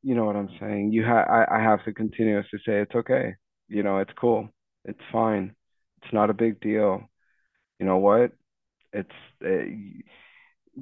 [0.03, 0.93] you know what I'm saying.
[0.93, 3.37] You ha I, I have to continuously say it's okay.
[3.69, 4.49] You know, it's cool.
[4.85, 5.55] It's fine.
[6.03, 7.09] It's not a big deal.
[7.79, 8.33] You know what?
[8.93, 9.09] It's
[9.45, 9.71] uh,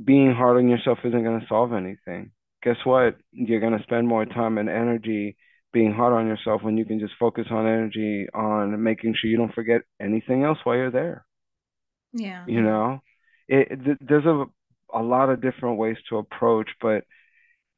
[0.04, 2.30] being hard on yourself isn't going to solve anything.
[2.62, 3.16] Guess what?
[3.32, 5.36] You're going to spend more time and energy
[5.72, 9.36] being hard on yourself when you can just focus on energy on making sure you
[9.36, 11.26] don't forget anything else while you're there.
[12.12, 12.46] Yeah.
[12.46, 13.00] You know,
[13.48, 14.44] it, th there's a
[14.94, 17.04] a lot of different ways to approach, but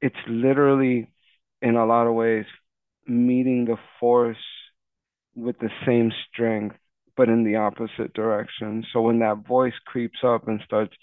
[0.02, 1.10] it's literally
[1.62, 2.46] in a lot of ways
[3.06, 4.44] meeting the force
[5.34, 6.76] with the same strength
[7.16, 10.94] but in the opposite direction so when that voice creeps up and starts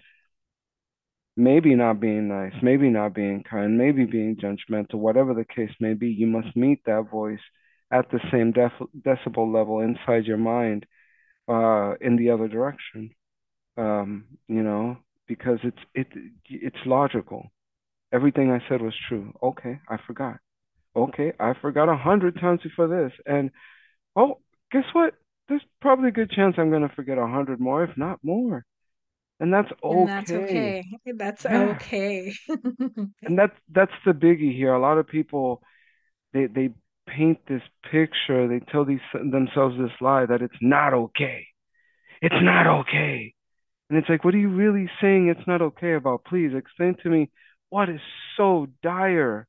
[1.38, 5.94] maybe not being nice maybe not being kind maybe being judgmental whatever the case may
[5.94, 7.40] be you must meet that voice
[7.92, 10.86] at the same def- decibel level inside your mind
[11.48, 13.12] uh in the other direction
[13.78, 16.08] um you know because it's it
[16.50, 17.52] it's logical
[18.14, 20.38] everything i said was true okay i forgot
[20.98, 23.14] okay, I forgot a hundred times before this.
[23.26, 23.52] And
[24.16, 24.40] oh,
[24.72, 25.16] guess what?
[25.50, 28.66] There's probably a good chance I'm gonna forget a hundred more, if not more.
[29.40, 30.36] And that's And that's okay.
[30.36, 30.84] okay.
[31.06, 31.80] That's Yeah.
[31.86, 32.34] okay.
[33.26, 34.74] And that's that's the biggie here.
[34.74, 35.62] A lot of people
[36.34, 36.70] they they
[37.08, 37.62] paint this
[37.92, 41.48] picture, they tell these themselves this lie that it's not okay.
[42.22, 43.34] It's not okay.
[43.90, 46.26] And it's like, what are you really saying it's not okay about?
[46.26, 47.32] Please explain to me
[47.70, 48.02] what is
[48.38, 49.48] so dire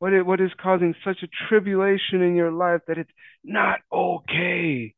[0.00, 3.10] what it, what is causing such a tribulation in your life that it's
[3.44, 4.94] not okay.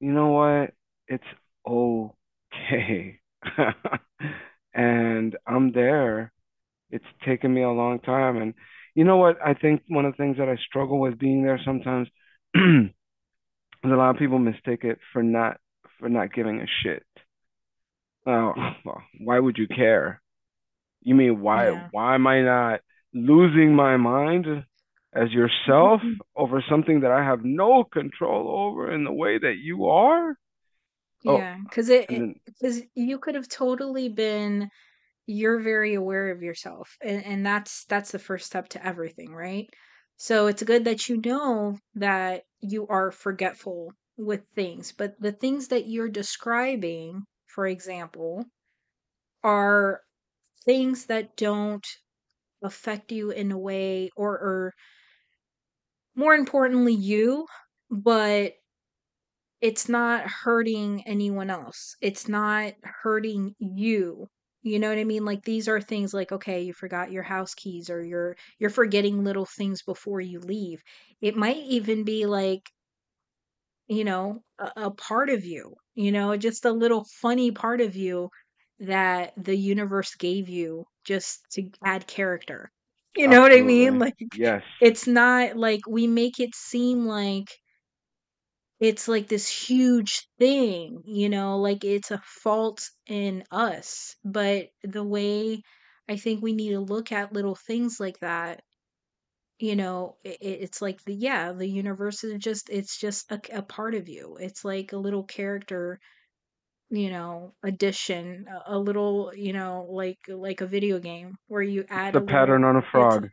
[0.00, 0.74] You know what?
[1.08, 1.24] It's
[1.68, 3.20] okay.
[4.74, 6.32] and I'm there.
[6.90, 8.54] It's taken me a long time and
[8.94, 9.38] You know what?
[9.44, 12.08] I think one of the things that I struggle with being there sometimes
[12.54, 12.90] is
[13.84, 15.58] a lot of people mistake it for not
[15.98, 17.04] for not giving a shit.
[18.26, 18.52] Oh,
[18.84, 20.20] well, why would you care?
[21.02, 21.88] You mean why Yeah.
[21.90, 22.80] why am I not
[23.14, 24.46] losing my mind
[25.14, 26.20] as yourself mm-hmm.
[26.36, 30.36] over something that I have no control over in the way that you are?
[31.26, 34.70] Oh, Yeah, because it, and it then because you could have totally been
[35.26, 39.68] you're very aware of yourself and, and that's that's the first step to everything right?
[40.18, 45.68] So it's good that you know that you are forgetful with things but the things
[45.68, 48.44] that you're describing for example
[49.42, 50.02] are
[50.64, 51.86] things that don't
[52.62, 54.74] affect you in a way or or
[56.14, 57.46] more importantly you
[57.90, 58.54] but
[59.60, 61.96] it's not hurting anyone else.
[62.00, 64.28] It's not hurting you.
[64.62, 65.24] You know what I mean?
[65.24, 69.24] Like these are things like okay, you forgot your house keys or you're you're forgetting
[69.24, 70.82] little things before you leave.
[71.20, 72.70] It might even be like,
[73.88, 77.96] you know, a, a part of you, you know, just a little funny part of
[77.96, 78.30] you
[78.80, 82.70] that the universe gave you just to add character.
[83.14, 83.98] You know what I mean?
[83.98, 84.64] Like Yes.
[84.80, 87.48] it's not like we make it seem like
[88.80, 94.16] it's like this huge thing, you know, like it's a fault in us.
[94.24, 95.62] But the way
[96.08, 98.62] I think we need to look at little things like that,
[99.58, 103.62] you know, it, it's like the, yeah, the universe is just, it's just a, a
[103.62, 104.36] part of you.
[104.40, 105.98] It's like a little character,
[106.90, 111.84] you know, addition, a, a little, you know, like, like a video game where you
[111.90, 113.28] add the a pattern little, on a frog.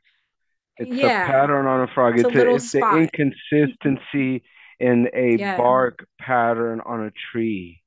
[0.78, 2.16] It's a yeah, pattern on a frog.
[2.16, 4.44] it's a It's a, little it's the inconsistency
[4.80, 5.58] in a Yeah.
[5.58, 7.82] bark pattern on a tree.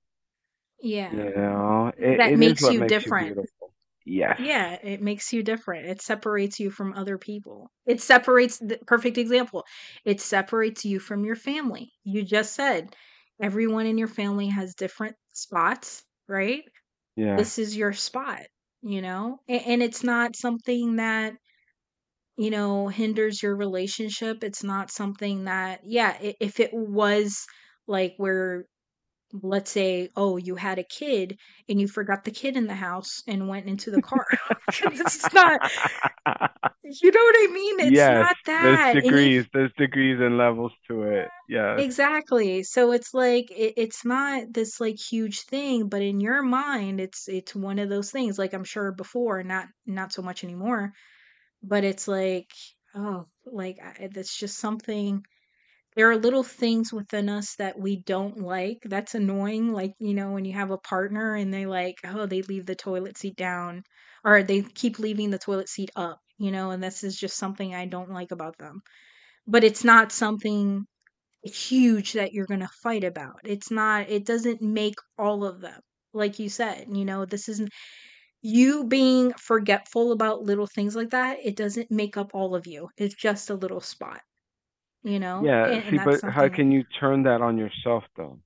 [0.81, 1.13] Yeah.
[1.13, 3.39] You know, it, That it makes you makes different.
[4.05, 4.39] Yes.
[4.39, 5.87] Yeah, it makes you different.
[5.87, 7.71] It separates you from other people.
[7.87, 9.65] It separates the perfect example.
[10.05, 11.93] It separates you from your family.
[12.05, 12.95] You just said
[13.41, 16.65] everyone in your family has different spots, right?
[17.17, 17.37] Yeah.
[17.37, 18.43] This is your spot,
[18.83, 19.39] you know?
[19.49, 21.35] And, and it's not something that,
[22.37, 24.45] you know, hinders your relationship.
[24.45, 27.45] It's not something that, yeah, i- if it was
[27.87, 28.67] like where
[29.43, 33.23] let's say, oh, you had a kid and you forgot the kid in the house
[33.29, 34.27] and went into the car.
[34.83, 35.61] it's not
[36.83, 37.81] You know what I mean?
[37.81, 38.97] It's Yes, not there's that.
[39.03, 41.29] And degrees, there's degrees and levels to it.
[41.49, 41.85] Yes.
[41.85, 42.63] exactly.
[42.63, 47.29] So it's like it, it's not this like huge thing, but in your mind it's
[47.29, 50.93] it's one of those things like I'm sure before, not not so much anymore,
[51.67, 52.51] but it's like
[52.95, 55.23] oh, like it's just something
[55.97, 58.79] there are little things within us that we don't like.
[58.85, 59.73] That's annoying.
[59.73, 62.75] Like, you know, when you have a partner and they like, oh, they leave the
[62.77, 63.83] toilet seat down
[64.25, 67.75] or they keep leaving the toilet seat up, you know, and this is just something
[67.75, 68.83] I don't like about them.
[69.47, 70.87] But it's not something
[71.45, 73.41] huge that you're going to fight about.
[73.45, 75.81] It's not, it doesn't make all of them.
[76.15, 77.71] Like you said, you know, this isn't
[78.47, 81.39] you being forgetful about little things like that.
[81.45, 82.91] It doesn't make up all of you.
[82.97, 84.23] It's just a little spot,
[85.03, 88.05] you know, Yeah, and, and see, that's but how can you turn that on yourself
[88.17, 88.41] though?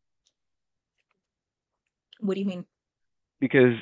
[2.20, 2.66] What do you mean?
[3.40, 3.74] Because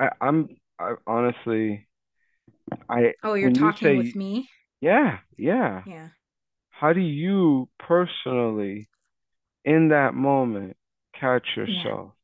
[0.00, 0.48] I, I'm
[0.78, 1.86] I, honestly,
[2.88, 4.48] I Oh, you're when you talking with me?
[4.80, 6.10] yeah, yeah, Yeah.
[6.70, 8.88] how do you personally
[9.64, 10.76] in that moment
[11.18, 12.12] catch yourself?
[12.12, 12.23] Uh,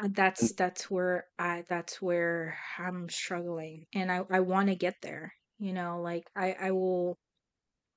[0.00, 4.76] Uh, and That's that's where I that's where I'm struggling and I I want to
[4.76, 5.32] get there.
[5.58, 7.18] You know, like I I will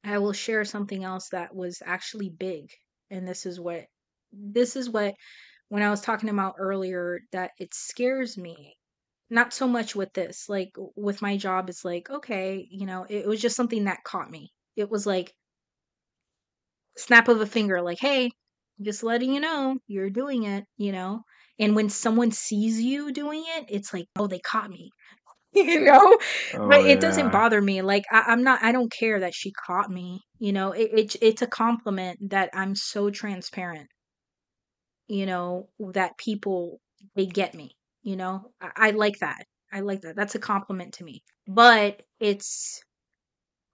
[0.04, 2.72] I will share something else that was actually big.
[3.12, 3.86] And this is what
[4.34, 5.16] this is what
[5.70, 8.78] when I was talking about earlier that it scares me.
[9.32, 10.50] Not so much with this.
[10.50, 14.32] Like with my job it's like, okay, you know, it was just something that caught
[14.32, 14.52] me.
[14.78, 15.34] It was like
[16.98, 18.30] snap of a finger like hey
[18.82, 21.22] just letting you know you're doing it you know
[21.60, 24.92] and when someone sees you doing it it's like oh they caught me.
[25.54, 26.18] You know?
[26.54, 29.52] But oh it doesn't bother me like I, i'm not i don't care that she
[29.66, 30.72] caught me you know?
[30.72, 33.88] It, it it's a compliment that i'm so transparent
[35.08, 36.80] you know that people
[37.16, 37.78] they get me
[38.08, 38.52] you know?
[38.62, 39.46] I, I like that.
[39.72, 40.16] I like that.
[40.16, 41.24] That's a compliment to me.
[41.46, 42.82] But it's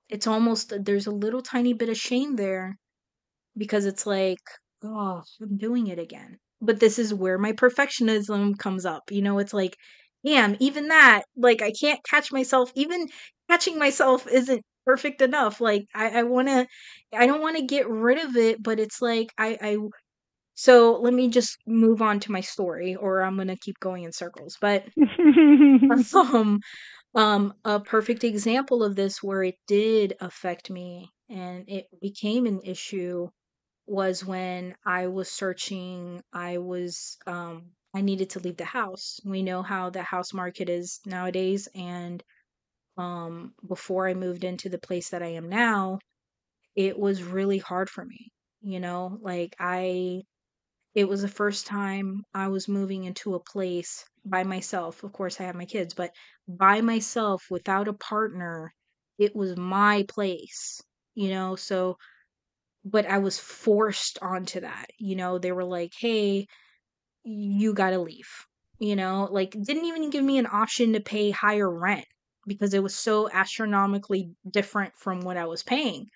[0.09, 2.75] it's almost there's a little tiny bit of shame there
[3.55, 4.41] because it's like,
[4.84, 6.39] oh, I'm doing it again.
[6.64, 9.11] But this is where my perfectionism comes up.
[9.11, 9.76] You know, it's like,
[10.26, 12.72] damn, even that, like, I can't catch myself.
[12.76, 13.07] Even
[13.49, 15.61] catching myself isn't perfect enough.
[15.61, 16.68] Like, I, I want to,
[17.14, 19.78] I don't want to get rid of it, but it's like, I, I,
[20.55, 24.03] so let me just move on to my story or I'm going to keep going
[24.03, 24.57] in circles.
[24.61, 24.86] But,
[26.16, 26.59] um,
[27.16, 32.61] Um, a perfect example of this where it did affect me and it became an
[32.64, 33.30] issue
[33.88, 39.19] was when I was searching, I was um I needed to leave the house.
[39.25, 42.23] We know how the house market is nowadays and
[42.97, 45.99] um before I moved into the place that I am now,
[46.75, 48.31] it was really hard for me.
[48.61, 50.23] You know, like I
[50.95, 55.03] it was the first time I was moving into a place by myself.
[55.03, 56.11] Of course, I have my kids, but
[56.47, 58.73] by myself without a partner,
[59.19, 60.81] it was my place,
[61.15, 61.55] you know?
[61.55, 61.97] So,
[62.86, 64.88] but I was forced onto that.
[64.99, 66.47] You know, they were like, hey,
[67.23, 68.29] you gotta leave.
[68.79, 72.05] You know, like didn't even give me an option to pay higher rent
[72.47, 76.07] because it was so astronomically different from what I was paying.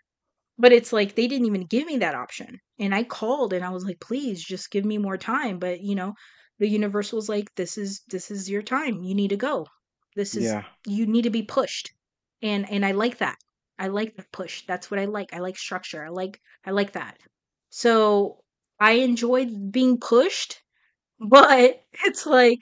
[0.60, 2.60] But it's like they didn't even give me that option.
[2.80, 5.96] And I called and I was like, "Please just give me more time." But, you
[5.96, 6.14] know,
[6.60, 9.04] the universe was like, "This is this is your time.
[9.04, 9.68] You need to go.
[10.16, 11.92] This is Yeah, you need to be pushed."
[12.42, 13.38] And and I like that.
[13.80, 14.64] I like the push.
[14.68, 15.34] That's what I like.
[15.34, 16.04] I like structure.
[16.06, 17.18] I like I like that.
[17.70, 18.40] So,
[18.80, 20.62] I enjoyed being pushed,
[21.20, 22.62] but it's like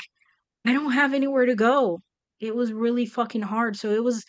[0.65, 2.01] I don't have anywhere to go.
[2.41, 3.77] It was really fucking hard.
[3.77, 4.25] So it was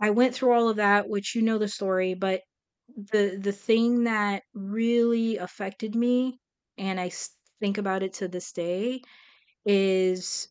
[0.00, 2.42] I went through all of that, which you know the story, but
[2.96, 6.40] the the thing that really affected me
[6.78, 7.10] and I
[7.60, 9.02] think about it to this day
[9.66, 10.49] is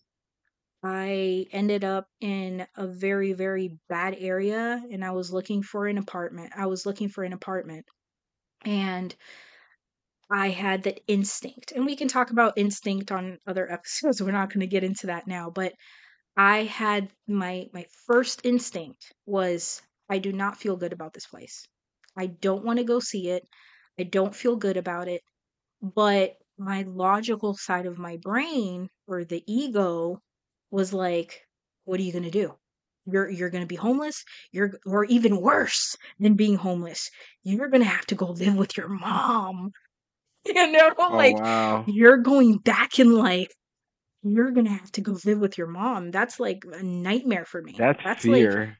[0.83, 5.97] I ended up in a very very bad area and I was looking for an
[5.97, 6.53] apartment.
[6.55, 7.85] I was looking for an apartment
[8.65, 9.15] and
[10.31, 11.71] I had that instinct.
[11.71, 14.21] And we can talk about instinct on other episodes.
[14.21, 15.73] We're not going to get into that now, but
[16.37, 21.67] I had my my first instinct was I do not feel good about this place.
[22.17, 23.43] I don't want to go see it.
[23.99, 25.23] I don't feel good about it.
[25.81, 30.21] But my logical side of my brain or the ego
[30.71, 31.41] was like,
[31.85, 32.55] what are you going to do?
[33.05, 34.23] You're you're going to be homeless.
[34.51, 37.09] You're or even worse than being homeless.
[37.43, 39.71] You're going to have to go live with your mom.
[40.45, 41.85] You know, Oh like wow.
[41.85, 43.51] you're going back in life
[44.23, 46.11] you're gonna have to go live with your mom.
[46.11, 47.83] That's like a nightmare for me.
[47.83, 48.77] That's That's like fear.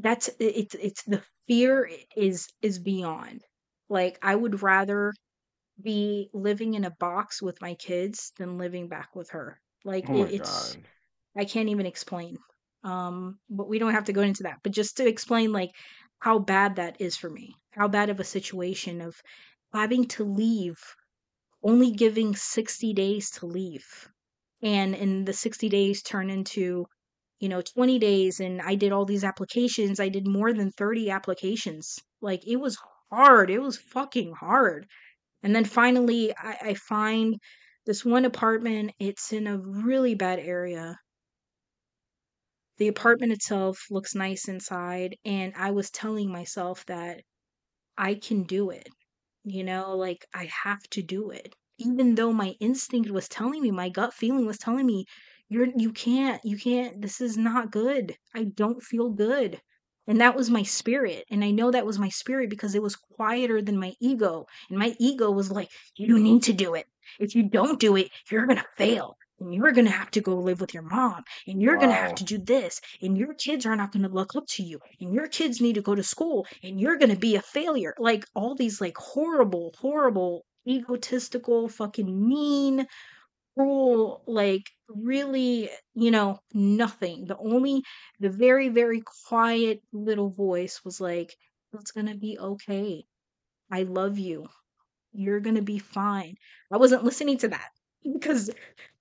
[0.00, 3.42] that's it's it's the fear is is beyond.
[3.88, 5.12] Like I would rather
[5.82, 9.60] be living in a box with my kids than living back with her.
[9.84, 10.88] Like Oh it, it's God.
[11.36, 12.38] I can't even explain.
[12.84, 14.58] Um, but we don't have to go into that.
[14.62, 15.70] But just to explain like
[16.20, 19.16] how bad that is for me, how bad of a situation of
[19.72, 20.78] having to leave,
[21.62, 24.08] only giving 60 days to leave
[24.62, 26.86] and in the 60 days turn into
[27.40, 31.10] you know 20 days and i did all these applications i did more than 30
[31.10, 32.78] applications like it was
[33.10, 34.86] hard it was fucking hard
[35.42, 37.36] and then finally i, I find
[37.86, 40.96] this one apartment it's in a really bad area
[42.78, 47.22] the apartment itself looks nice inside and i was telling myself that
[47.96, 48.88] i can do it
[49.44, 51.54] you know, like I have to do it.
[51.78, 55.06] Even though my instinct was telling me, my gut feeling was telling me,
[55.48, 58.16] you're you can't, you can't, this is not good.
[58.34, 59.60] I don't feel good.
[60.06, 61.24] And that was my spirit.
[61.30, 64.46] And I know that was my spirit because it was quieter than my ego.
[64.70, 66.86] And my ego was like, you need to do it.
[67.20, 69.16] If you don't do it, you're going to fail.
[69.42, 71.24] And you're going to have to go live with your mom.
[71.48, 72.80] And you're going to have to do this.
[73.02, 74.78] And your kids are not going to look up to you.
[75.00, 76.46] And your kids need to go to school.
[76.62, 77.94] And you're going to be a failure.
[77.98, 82.86] Like all these like horrible, horrible, egotistical, fucking mean,
[83.56, 87.26] cruel, like really, you know, nothing.
[87.26, 87.82] The only,
[88.20, 91.34] the very, very quiet little voice was like,
[91.72, 93.04] it's going to be okay.
[93.70, 94.46] I love you.
[95.12, 96.36] You're going to be fine.
[96.70, 97.70] I wasn't listening to that
[98.12, 98.50] because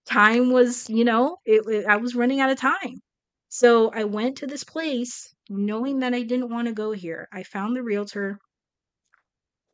[0.05, 3.01] time was, you know, it, it- I was running out of time.
[3.49, 7.27] So I went to this place knowing that I didn't want to go here.
[7.33, 8.39] I found the realtor.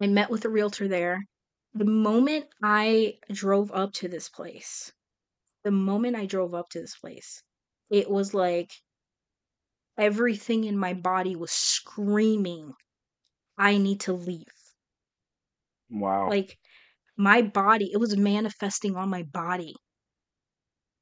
[0.02, 1.22] I met with the realtor there.
[1.76, 4.92] The moment I drove up to this place,
[5.64, 7.44] the moment I drove up to this place,
[7.90, 8.72] it was like
[10.00, 12.74] everything in my body was screaming,
[13.58, 14.46] I need to leave.
[15.90, 16.30] Wow.
[16.30, 16.60] Like
[17.18, 19.76] my body, it was manifesting on my body.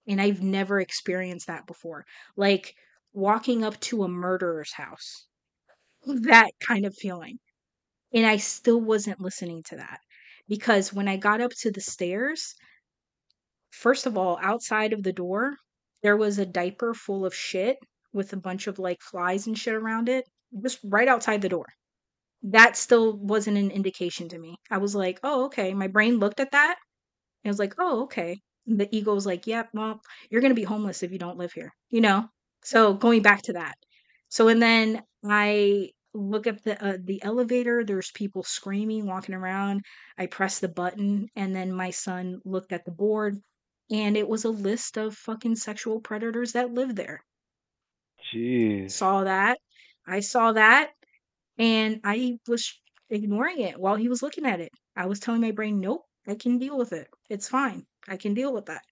[0.07, 2.05] And I've never experienced that before.
[2.35, 2.75] Like
[3.13, 5.25] walking up to a murderer's house,
[6.05, 7.39] that kind of feeling.
[8.13, 9.99] And I still wasn't listening to that
[10.47, 12.55] because when I got up to the stairs,
[13.71, 15.57] first of all, outside of the door,
[16.01, 17.77] there was a diaper full of shit
[18.13, 20.25] with a bunch of like flies and shit around it,
[20.63, 21.65] just right outside the door.
[22.43, 24.57] That still wasn't an indication to me.
[24.69, 25.73] I was like, oh, okay.
[25.73, 26.77] My brain looked at that
[27.43, 28.39] and was like, oh, okay.
[28.67, 31.53] The ego was like, yep, well, you're going to be homeless if you don't live
[31.53, 32.27] here, you know?
[32.63, 33.75] So going back to that.
[34.29, 37.83] So and then I look up the uh, the elevator.
[37.83, 39.83] There's people screaming, walking around.
[40.17, 43.37] I press the button, and then my son looked at the board,
[43.91, 47.23] and it was a list of fucking sexual predators that live there.
[48.33, 48.91] Jeez.
[48.91, 49.59] Saw that.
[50.07, 50.91] I saw that,
[51.57, 52.73] and I was
[53.09, 54.71] ignoring it while he was looking at it.
[54.95, 57.07] I was telling my brain, nope, I can deal with it.
[57.29, 57.85] It's fine.
[58.07, 58.83] I can deal with that.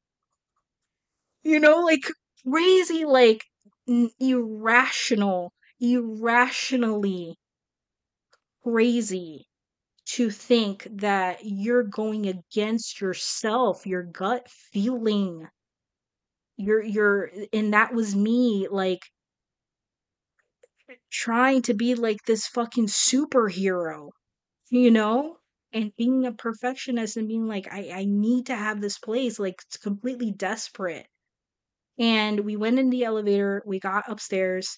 [1.43, 2.01] You know, like
[2.45, 3.45] crazy, like
[3.87, 7.37] n- irrational, irrationally
[8.63, 9.47] crazy
[10.05, 15.49] to think that you're going against yourself, your gut feeling.
[16.57, 19.01] You're, you're, and that was me, like
[21.11, 24.09] trying to be like this fucking superhero,
[24.71, 25.37] you know?
[25.73, 29.61] And being a perfectionist and being like, I, I need to have this place, like
[29.65, 31.07] it's completely desperate.
[31.97, 34.77] And we went in the elevator, we got upstairs,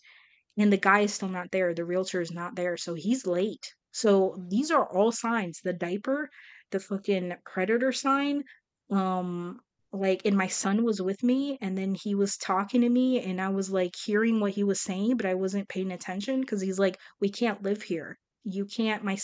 [0.58, 1.74] and the guy is still not there.
[1.74, 3.74] The realtor is not there, so he's late.
[3.92, 5.62] So these are all signs.
[5.64, 6.30] The diaper,
[6.72, 8.44] the fucking predator sign,
[8.92, 9.60] um,
[9.92, 13.42] like, and my son was with me, and then he was talking to me, and
[13.42, 16.80] I was like hearing what he was saying, but I wasn't paying attention because he's
[16.80, 18.18] like, "We can't live here.
[18.44, 19.04] You can't.
[19.04, 19.18] My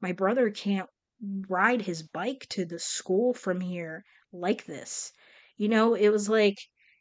[0.00, 0.88] my brother can't
[1.48, 5.12] ride his bike to the school from here like this."
[5.56, 6.58] You know, it was like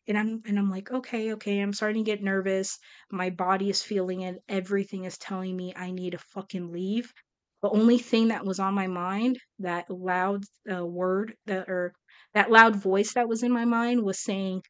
[0.07, 2.78] and I'm and I'm like, okay, okay, I'm starting to get nervous.
[3.11, 4.38] My body is feeling it.
[4.47, 7.11] Everything is telling me I need to fucking leave.
[7.61, 11.93] The only thing that was on my mind, that loud uh, word that or
[12.34, 14.61] that loud voice that was in my mind was saying,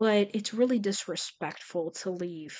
[0.00, 2.56] but it's really disrespectful to leave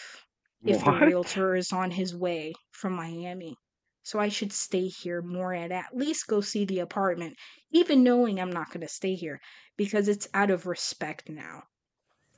[0.65, 3.57] if the realtor is on his way from Miami.
[4.03, 7.37] So I should stay here more and at least go see the apartment,
[7.73, 9.41] even knowing I'm not going to stay here
[9.77, 11.63] because it's out of respect now.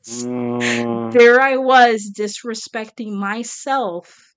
[0.08, 4.34] Uh, there I was disrespecting myself,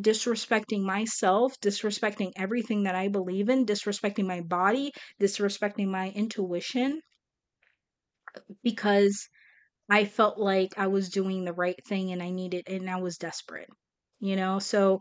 [0.00, 7.02] disrespecting myself, disrespecting everything that I believe in, disrespecting my body, disrespecting my intuition
[8.62, 9.28] because
[9.90, 13.18] I felt like I was doing the right thing and I needed and I was
[13.18, 13.70] desperate.
[14.20, 15.00] You know, so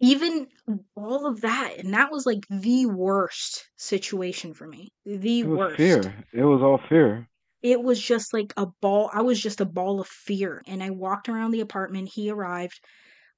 [0.00, 0.48] even
[0.96, 4.90] all of that and that was like the worst situation for me.
[5.04, 5.76] The it was worst.
[5.76, 6.24] fear.
[6.32, 7.28] It was all fear.
[7.62, 10.90] It was just like a ball I was just a ball of fear and I
[10.90, 12.10] walked around the apartment.
[12.12, 12.80] He arrived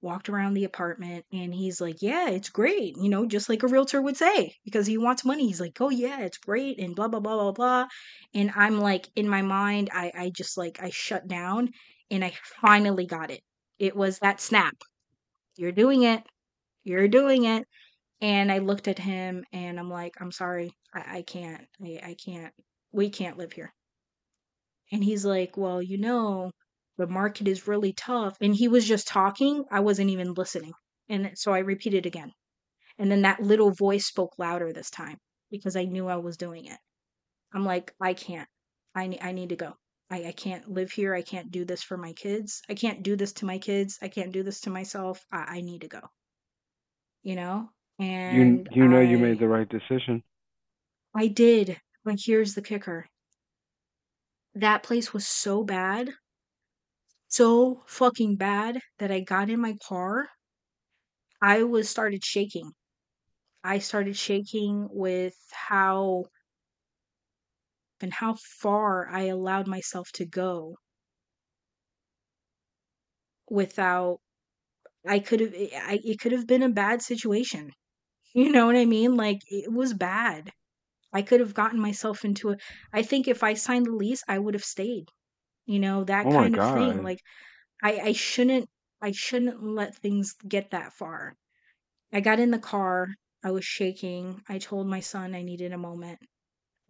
[0.02, 3.68] walked around the apartment and he's like, Yeah, it's great, you know, just like a
[3.68, 5.46] realtor would say, because he wants money.
[5.48, 7.88] He's like, Oh yeah, it's great, and blah blah blah blah blah.
[8.34, 11.70] And I'm like, in my mind, I, I just like I shut down
[12.10, 13.42] and I finally got it.
[13.78, 14.76] It was that snap.
[15.56, 16.22] You're doing it.
[16.84, 17.66] You're doing it.
[18.20, 21.66] And I looked at him and I'm like, I'm sorry, I, I can't.
[21.82, 22.54] I, I can't.
[22.92, 23.72] We can't live here.
[24.92, 26.50] And he's like, Well, you know,
[26.96, 28.36] the market is really tough.
[28.40, 29.64] And he was just talking.
[29.70, 30.72] I wasn't even listening.
[31.08, 32.32] And so I repeated again.
[32.98, 35.18] And then that little voice spoke louder this time
[35.50, 36.78] because I knew I was doing it.
[37.52, 38.48] I'm like, I can't.
[38.94, 39.74] I, ne- I need to go.
[40.14, 41.14] I, I can't live here.
[41.14, 42.62] I can't do this for my kids.
[42.68, 43.98] I can't do this to my kids.
[44.02, 45.24] I can't do this to myself.
[45.32, 46.00] I, I need to go,
[47.22, 47.68] you know?
[47.98, 50.22] And you know you made the right decision.
[51.14, 51.80] I did.
[52.04, 53.06] But here's the kicker.
[54.56, 56.10] That place was so bad
[57.34, 60.28] so fucking bad that I got in my car.
[61.42, 62.70] I was started shaking.
[63.64, 66.26] I started shaking with how
[68.04, 70.76] and how far I allowed myself to go
[73.50, 74.18] without
[75.08, 77.72] I could have I it could have been a bad situation.
[78.34, 79.16] You know what I mean?
[79.16, 80.52] Like it was bad.
[81.12, 82.56] I could have gotten myself into a
[82.92, 85.06] I think if I signed the lease, I would have stayed.
[85.66, 87.02] You know, that Oh kind of thing.
[87.02, 87.20] Like
[87.82, 88.68] I I shouldn't
[89.02, 91.36] I shouldn't let things get that far.
[92.12, 93.08] I got in the car.
[93.44, 94.42] I was shaking.
[94.48, 96.20] I told my son I needed a moment.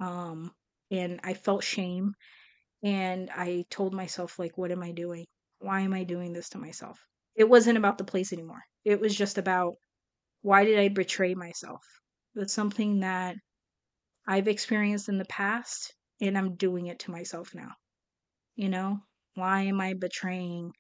[0.01, 0.53] Um,
[0.99, 2.15] and I felt shame.
[2.83, 5.27] And I told myself, like, what am I doing?
[5.59, 6.99] Why am I doing this to myself?
[7.35, 8.63] It wasn't about the place anymore.
[8.85, 9.75] It was just about
[10.43, 11.81] why did I betray myself?
[12.35, 13.37] That's something that
[14.27, 17.71] I've experienced in the past, and I'm doing it to myself now.
[18.57, 18.99] You know,
[19.35, 20.73] why am I betraying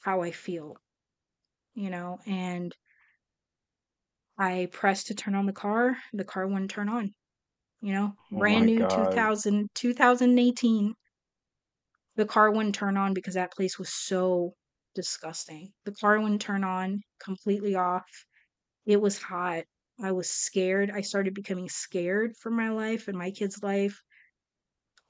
[0.00, 0.76] how I feel?
[1.74, 2.74] You know, and
[4.38, 5.96] I pressed to turn on the car.
[6.12, 7.14] The car wouldn't turn on.
[7.80, 8.86] You know, Oh brand my new God.
[8.86, 10.94] 2000, 2018.
[12.14, 14.54] The car wouldn't turn on because that place was so
[14.94, 15.72] disgusting.
[15.84, 18.06] The car wouldn't turn on, completely off.
[18.86, 19.64] It was hot.
[20.02, 20.90] I was scared.
[20.90, 24.02] I started becoming scared for my life and my kid's life.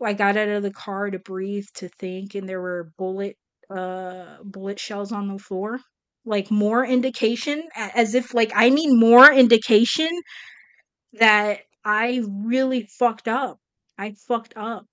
[0.03, 3.37] I got out of the car to breathe, to think, and there were bullet
[3.68, 5.79] uh bullet shells on the floor.
[6.25, 10.11] Like more indication as if like I need more indication
[11.14, 13.59] that I really fucked up.
[13.99, 14.87] I fucked up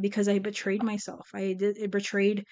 [0.00, 1.28] because I betrayed myself.
[1.34, 2.44] I did it betrayed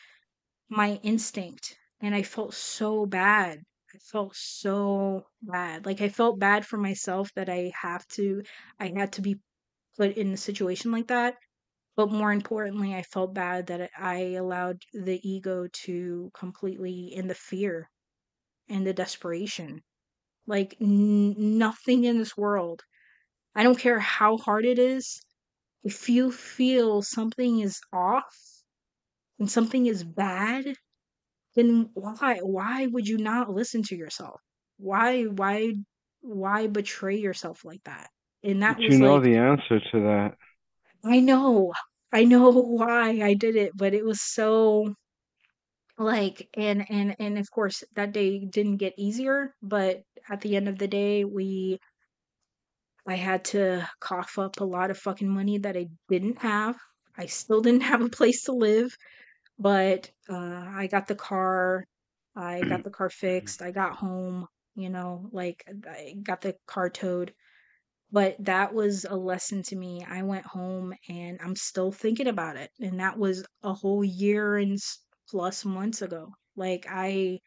[0.71, 3.61] my instinct and I felt so bad.
[3.95, 5.87] I felt so bad.
[5.87, 8.43] Like I felt bad for myself that I have to
[8.81, 9.41] I had to be
[9.99, 11.37] put in a situation like that.
[11.97, 17.35] But more importantly, I felt bad that I allowed the ego to completely in the
[17.35, 17.91] fear
[18.69, 19.83] and the desperation.
[20.47, 22.85] Like n- nothing in this world.
[23.55, 25.21] I don't care how hard it is.
[25.85, 28.37] If you feel something is off
[29.39, 30.75] and something is bad,
[31.57, 34.41] then why why would you not listen to yourself?
[34.79, 35.75] Why why
[36.23, 38.11] why betray yourself like that?
[38.45, 40.39] And that But you was know like the answer to that.
[41.05, 41.75] I know.
[42.11, 44.95] I know why I did it, but it was so
[45.99, 50.69] like and and and of course that day didn't get easier, but at the end
[50.69, 51.79] of the day, we
[53.11, 56.77] I had to cough up a lot of fucking money that I didn't have.
[57.17, 58.91] I still didn't have a place to live,
[59.59, 61.85] but uh I got the car,
[62.37, 64.47] I got the car fixed, I got home,
[64.77, 67.35] you know, like I got the car towed
[68.13, 70.05] but that was a lesson to me.
[70.09, 72.71] I went home and I'm still thinking about it.
[72.81, 74.79] And that was a whole year and
[75.29, 76.33] plus months ago.
[76.57, 77.39] Like, I,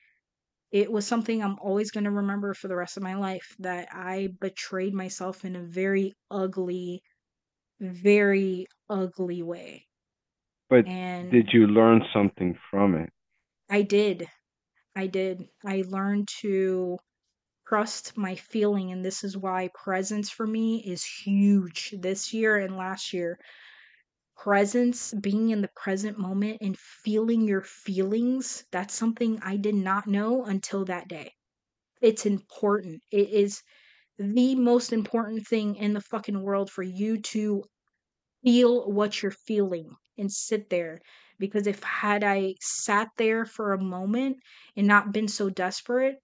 [0.73, 3.89] it was something I'm always going to remember for the rest of my life that
[3.93, 7.03] I betrayed myself in a very ugly,
[7.81, 9.87] very ugly way.
[10.69, 13.13] But And did you learn something from it?
[13.69, 14.27] I did.
[14.95, 15.49] I did.
[15.65, 16.99] I learned to
[17.67, 18.91] trust my feeling.
[18.91, 23.39] And this is why presence for me is huge this year and last year
[24.37, 30.07] presence, being in the present moment and feeling your feelings, that's something I did not
[30.07, 31.33] know until that day.
[32.01, 33.01] It's important.
[33.11, 33.63] It is
[34.17, 37.63] the most important thing in the fucking world for you to
[38.43, 41.01] feel what you're feeling and sit there.
[41.39, 44.37] Because if had I sat there for a moment
[44.75, 46.17] and not been so desperate,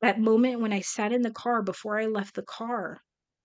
[0.00, 3.00] that moment when I sat in the car before I left the car,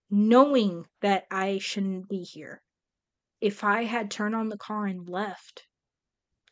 [0.10, 2.62] knowing that I shouldn't be here,
[3.42, 5.66] if I had turned on the car and left,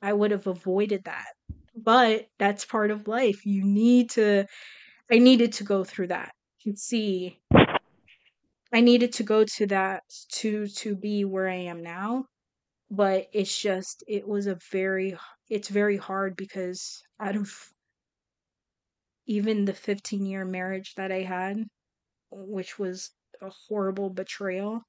[0.02, 1.34] I would have avoided that.
[1.76, 3.46] But that's part of life.
[3.46, 4.46] You need to
[5.12, 6.34] I needed to go through that
[6.64, 7.40] to see
[8.74, 10.04] I needed to go to that
[10.40, 12.26] to to be where I am now,
[12.92, 15.18] but it's just it was a very
[15.50, 17.52] it's very hard because out of
[19.28, 21.64] even the 15 year marriage that I had,
[22.32, 23.12] which was
[23.42, 24.84] a horrible betrayal,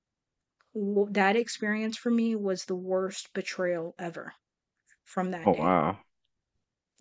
[0.74, 4.34] that experience for me was the worst betrayal ever
[5.04, 5.58] from that Oh day.
[5.58, 5.98] wow.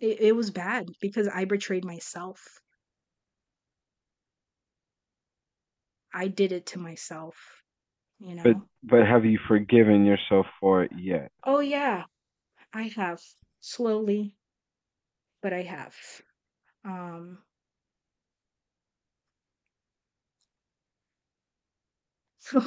[0.00, 2.60] It, it was bad because I betrayed myself.
[6.14, 7.62] I did it to myself,
[8.18, 8.68] you But know?
[8.82, 11.30] but have you forgiven yourself for it yet?
[11.44, 12.04] Oh, yeah,
[12.72, 13.22] I have.
[13.60, 14.36] Slowly,
[15.42, 15.94] but I have.
[16.84, 17.38] Um,
[22.50, 22.62] so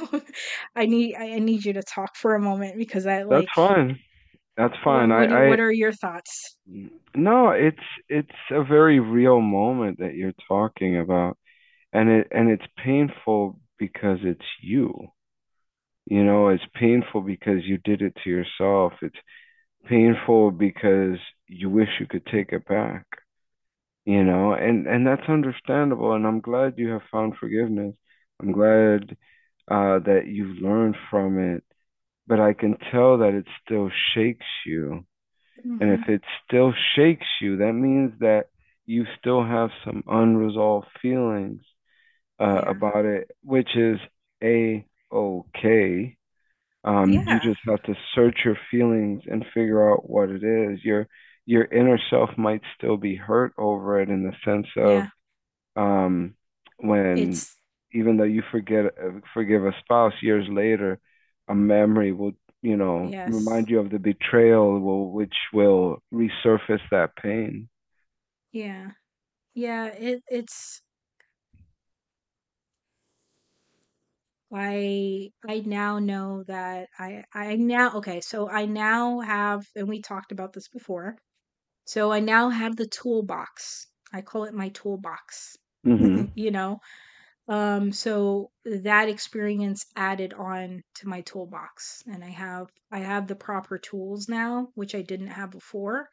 [0.75, 3.99] I need I need you to talk for a moment because I like That's fine.
[4.57, 5.09] That's fine.
[5.09, 6.57] what I what are your thoughts?
[6.69, 7.77] Mm, no, it's
[8.09, 11.37] it's a very real moment that you're talking about.
[11.91, 15.09] And it and it's painful because it's you.
[16.05, 18.93] You know, it's painful because you did it to yourself.
[19.01, 19.15] It's
[19.87, 21.17] painful because
[21.47, 23.05] you wish you could take it back.
[24.05, 26.13] You know, and and that's understandable.
[26.13, 27.95] And I'm glad you have found forgiveness.
[28.41, 29.15] I'm glad
[29.69, 31.63] uh, that you've learned from it.
[32.27, 35.05] But I can tell that it still shakes you.
[35.79, 38.47] And if hmm it still shakes you, that means that
[38.85, 41.61] you still have some unresolved feelings
[42.39, 42.67] uh, Yeah.
[42.67, 43.99] about it, which is
[44.43, 46.17] a okay.
[46.83, 50.83] Um, you just have to search your feelings and figure out what it is.
[50.83, 51.07] Your
[51.45, 55.09] your inner self might still be hurt over it in the sense of Yeah.
[55.75, 56.35] um,
[56.77, 57.57] when It's
[57.93, 60.99] even though you forget uh, forgive a spouse years later,
[61.49, 63.23] a memory will you know yes.
[63.25, 67.69] remind you of the betrayal, will, which will resurface that pain.
[68.53, 68.91] Yeah.
[69.55, 70.81] Yeah, it it's
[74.53, 80.01] I I now know that I I now okay, so I now have and we
[80.01, 81.17] talked about this before.
[81.85, 83.87] So I now have the toolbox.
[84.13, 85.57] I call it my toolbox.
[85.83, 86.79] hmm you know,
[87.47, 93.35] Um, so that experience added on to my toolbox, and I have I have the
[93.35, 96.09] proper tools now, which I didn't have before.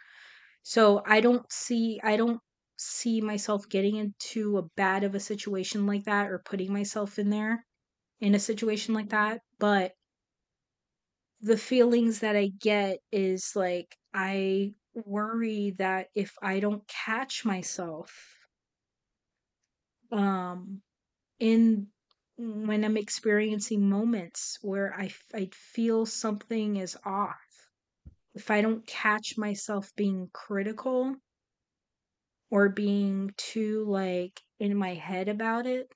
[0.63, 2.41] So I don't see I don't
[2.79, 7.31] see myself getting into a bad of a situation like that or putting myself in
[7.31, 7.67] there
[8.21, 9.95] in a situation like that, but
[11.43, 18.13] the feelings that I get is like I worry that if I don't catch myself
[20.13, 20.83] um
[21.41, 21.89] in
[22.39, 27.71] when I'm experiencing moments where I, I feel something is off,
[28.35, 31.17] if I don't catch myself being critical
[32.51, 35.91] or being too like in my head about it,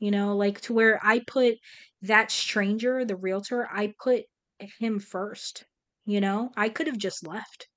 [0.00, 1.56] you know, like to where I put
[2.02, 4.24] that stranger, the realtor, I put
[4.80, 5.64] him first,
[6.06, 7.68] you know, I could have just left,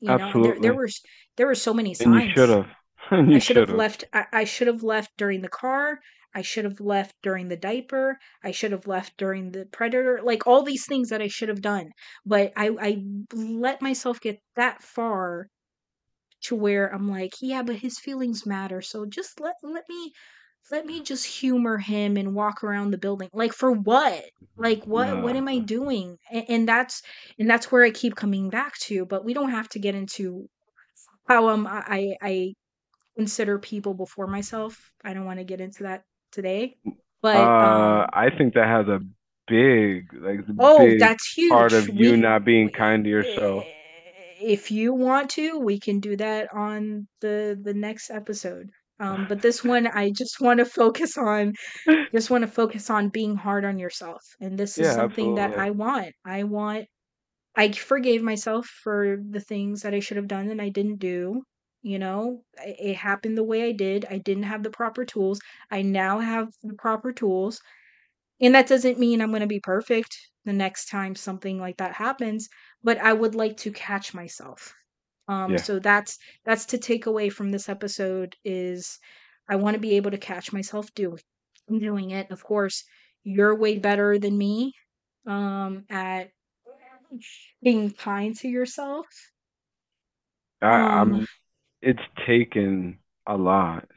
[0.00, 0.88] you know, there, there were,
[1.36, 2.68] there were so many And you should have.
[3.32, 3.72] I should have.
[3.72, 6.00] left I, I should have left during the car.
[6.34, 8.18] I should have left during the diaper.
[8.42, 10.20] I should have left during the predator.
[10.22, 11.90] Like all these things that I should have done.
[12.24, 15.48] But I I let myself get that far
[16.42, 18.82] to where I'm like, yeah, but his feelings matter.
[18.82, 20.12] So just let let me
[20.70, 23.30] let me just humor him and walk around the building.
[23.32, 24.24] Like for what?
[24.56, 26.18] Like what what am I doing?
[26.30, 27.02] And, and that's
[27.38, 30.48] and that's where I keep coming back to, but we don't have to get into
[31.28, 32.54] how um I I
[33.16, 34.76] consider people before myself.
[35.04, 36.78] I don't want to get into that today.
[37.22, 39.00] But Uh, um I think that has a
[39.46, 41.74] big, like, oh, big that's part huge.
[41.74, 43.66] of you not being kind to yourself.
[44.06, 48.70] eh, if you want to, we can do that on the the next episode.
[49.00, 51.52] Um but this one I just want to focus on
[52.14, 54.22] just want to focus on being hard on yourself.
[54.40, 55.52] And this is Yeah, something that.
[55.56, 56.14] I want.
[56.26, 56.86] I want
[57.56, 61.42] I forgave myself for the things that I should have done and I didn't do.
[61.82, 64.06] You know, it happened the way I did.
[64.10, 65.40] I didn't have the proper tools.
[65.70, 67.60] I now have the proper tools.
[68.40, 71.94] And that doesn't mean I'm going to be perfect the next time something like that
[71.94, 72.48] happens,
[72.82, 74.72] but I would like to catch myself.
[75.28, 75.58] Um Yeah.
[75.58, 78.98] so that's that's to take away from this episode is
[79.48, 81.16] I want to be able to catch myself do
[81.68, 82.30] doing it.
[82.30, 82.84] Of course,
[83.24, 84.74] you're way better than me
[85.26, 86.30] um at
[87.62, 89.06] being kind to yourself.
[90.60, 91.26] I, Um, I'm,
[91.82, 93.88] it's taken a lot.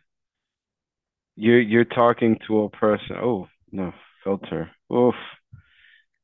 [1.36, 3.16] You're you're talking to a person.
[3.22, 4.72] Oh, no, filter.
[4.94, 5.16] Oof.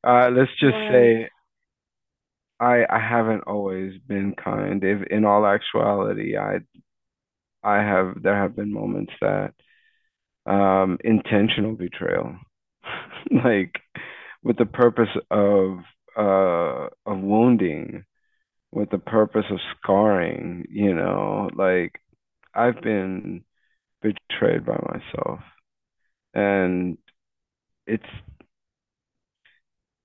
[0.04, 0.92] Uh, let's just what?
[0.92, 1.28] say
[2.60, 4.82] I I haven't always been kind.
[4.84, 6.60] If in all actuality, I
[7.62, 9.54] I have there have been moments that
[10.46, 12.36] um intentional betrayal.
[13.30, 13.80] Like
[14.42, 15.80] with the purpose of
[16.16, 18.04] uh of wounding,
[18.72, 22.00] with the purpose of scarring, you know, like
[22.54, 23.44] I've been
[24.02, 25.40] betrayed by myself.
[26.34, 26.98] And
[27.86, 28.04] it's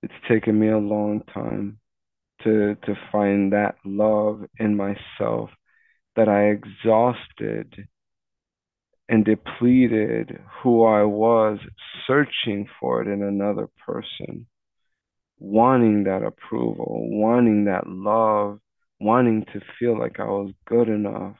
[0.03, 1.79] it's taken me a long time
[2.43, 5.49] to to find that love in myself
[6.15, 7.87] that I exhausted
[9.09, 11.59] and depleted who I was
[12.07, 14.47] searching for it in another person,
[15.41, 18.59] wanting that approval, wanting that love,
[18.99, 21.35] wanting to feel like I was good enough,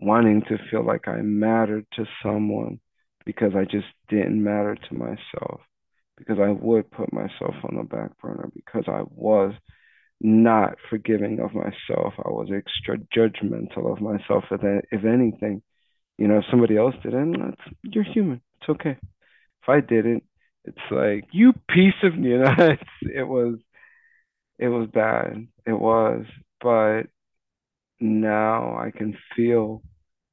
[0.00, 2.80] wanting to feel like I mattered to someone
[3.24, 5.60] because I just didn't matter to myself,
[6.16, 9.54] because I would put myself on the back burner, because I was
[10.20, 12.14] not forgiving of myself.
[12.18, 14.44] I was extra judgmental of myself.
[14.50, 15.62] If if anything,
[16.18, 18.40] you know, if somebody else did it, mm, you're human.
[18.60, 18.96] It's okay.
[19.62, 20.22] If I did it,
[20.66, 23.58] it's like you piece of, you know, it's, it was
[24.58, 25.46] it was bad.
[25.66, 26.24] It was,
[26.60, 27.04] but
[28.00, 29.82] now I can feel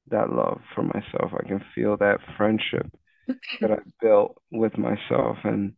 [0.09, 1.33] that love for myself.
[1.33, 2.87] I can feel that friendship
[3.61, 5.73] that I built with myself, and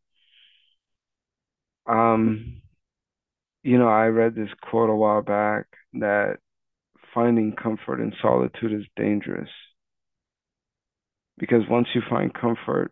[1.87, 2.61] um,
[3.63, 6.37] you know, I read this quote a while back that
[7.13, 9.49] finding comfort in solitude is dangerous
[11.37, 12.91] because once you find comfort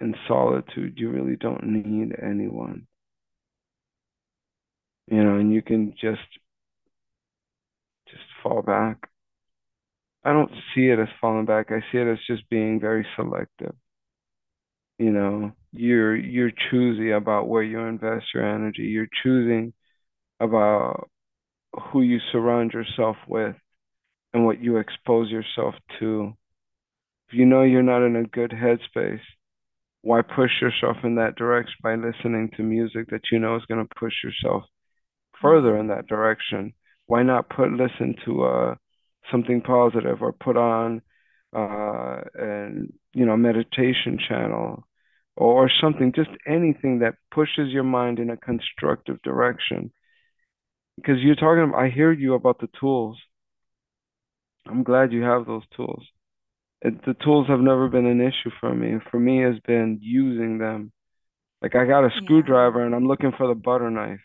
[0.00, 2.86] in solitude, you really don't need anyone,
[5.06, 6.20] you know, and you can just
[8.08, 9.08] just fall back.
[10.24, 11.70] I don't see it as falling back.
[11.70, 13.74] I see it as just being very selective.
[14.98, 18.82] You know, you're you're choosy about where you invest your energy.
[18.82, 19.72] You're choosing
[20.40, 21.10] about
[21.92, 23.56] who you surround yourself with
[24.32, 26.34] and what you expose yourself to.
[27.28, 29.20] If you know you're not in a good headspace,
[30.02, 33.86] why push yourself in that direction by listening to music that you know is going
[33.86, 34.64] to push yourself
[35.40, 36.72] further in that direction?
[37.06, 38.74] Why not put listen to uh
[39.30, 41.02] something positive or put on
[41.54, 44.86] uh, and you know, meditation channel
[45.36, 49.92] or, or something, just anything that pushes your mind in a constructive direction.
[50.96, 53.18] Because you're talking, I hear you about the tools.
[54.66, 56.04] I'm glad you have those tools.
[56.82, 58.98] It, the tools have never been an issue for me.
[59.10, 60.92] For me, has been using them.
[61.62, 62.18] Like I got a Yeah.
[62.18, 64.20] screwdriver and I'm looking for the butter knife.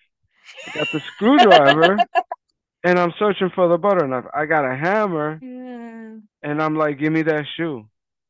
[0.68, 2.06] I got the screwdriver
[2.84, 4.26] and I'm searching for the butter knife.
[4.36, 6.18] I got a hammer Yeah.
[6.44, 7.90] and I'm like, give me that shoe.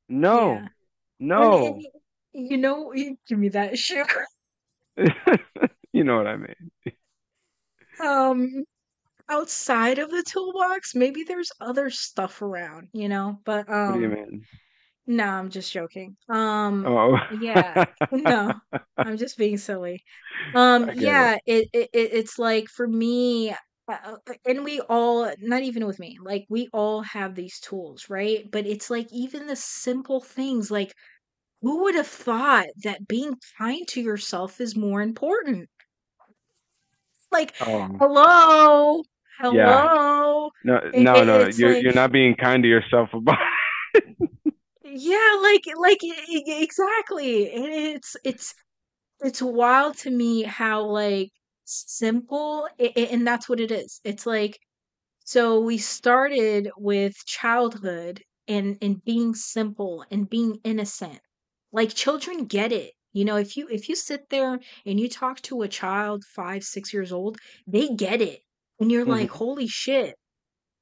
[0.09, 0.67] No, Yeah.
[1.19, 1.85] No.
[2.33, 2.93] you know,
[3.27, 4.05] give me that shoe.
[5.93, 6.71] You know what I mean.
[7.99, 8.65] Um,
[9.29, 14.09] outside of the toolbox, maybe there's other stuff around, you know, but What do you
[14.09, 14.47] um mean?
[15.07, 16.17] no, I'm just joking.
[16.29, 17.79] Um Oh, yeah.
[18.11, 18.53] No.
[19.03, 20.03] I'm just being silly.
[20.53, 21.31] Um get it.
[21.31, 23.57] yeah, it, it it- it's like for me uh,
[24.27, 28.49] uh, and we all not even with me, like we all have these tools, right?
[28.51, 30.93] But it's like even the simple things like
[31.61, 35.69] who would have thought that being kind to yourself is more important?
[37.31, 39.03] Like, Oh, hello,
[39.49, 39.89] yeah.
[39.97, 40.49] hello.
[40.63, 41.47] No, It, no, no.
[41.47, 43.37] You're like, you're not being kind to yourself about
[44.83, 47.51] yeah, like, like exactly.
[47.51, 48.53] And it's it's
[49.21, 51.31] it's wild to me how like
[51.65, 54.01] simple, i i- and that's what it is.
[54.05, 54.59] It's like
[55.25, 61.21] So we started with childhood and and being simple and being innocent.
[61.73, 62.93] Like children get it.
[63.13, 66.63] You know, if you if you sit there and you talk to a child 5,
[66.65, 68.41] 6 years old, they get it.
[68.79, 70.15] And you're like, "Holy shit."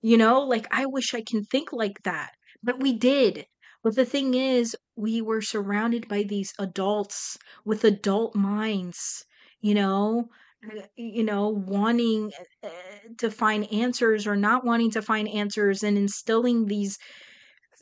[0.02, 2.32] You know, like I wish I can think like that.
[2.64, 3.48] But we did.
[3.84, 9.26] But the thing is, we were surrounded by these adults with adult minds,
[9.62, 10.30] you know,
[10.66, 12.32] uh, you know, wanting
[12.64, 12.70] uh,
[13.18, 16.98] to find answers or not wanting to find answers and instilling these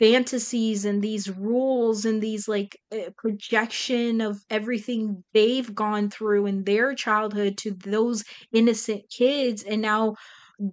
[0.01, 6.63] fantasies and these rules and these like uh, projection of everything they've gone through in
[6.63, 10.15] their childhood to those innocent kids and now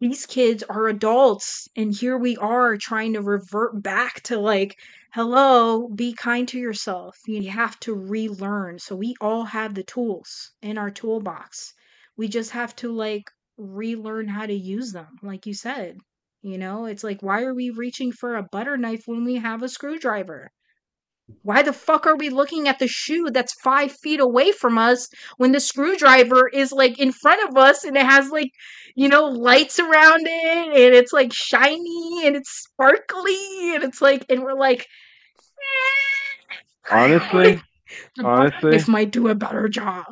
[0.01, 4.75] these kids are adults and here we are trying to revert back to like
[5.13, 7.19] hello be kind to yourself.
[7.27, 8.79] You have to relearn.
[8.79, 11.75] So we all have the tools in our toolbox.
[12.17, 15.99] We just have to like relearn how to use them like you said
[16.43, 19.63] you know it's like why are we reaching for a butter knife when we have
[19.63, 20.51] a screwdriver
[21.43, 25.09] why the fuck are we looking at the shoe that's five feet away from us
[25.37, 28.51] when the screwdriver is like in front of us and it has like,
[28.95, 34.25] you know, lights around it and it's like shiny and it's sparkly and it's like,
[34.29, 34.87] and we're like,
[36.51, 36.55] eh.
[36.91, 37.61] Honestly,
[38.17, 40.07] the honestly, knife might do a better job.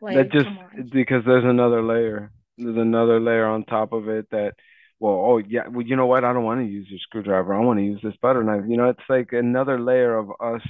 [0.00, 0.48] that just
[0.92, 2.30] because there's another layer.
[2.56, 4.54] There's another layer on top of it that,
[5.00, 6.24] well, oh yeah, well, you know what?
[6.24, 7.54] I don't want to use your screwdriver.
[7.54, 8.64] I want to use this butter knife.
[8.68, 10.62] You know, it's like another layer of us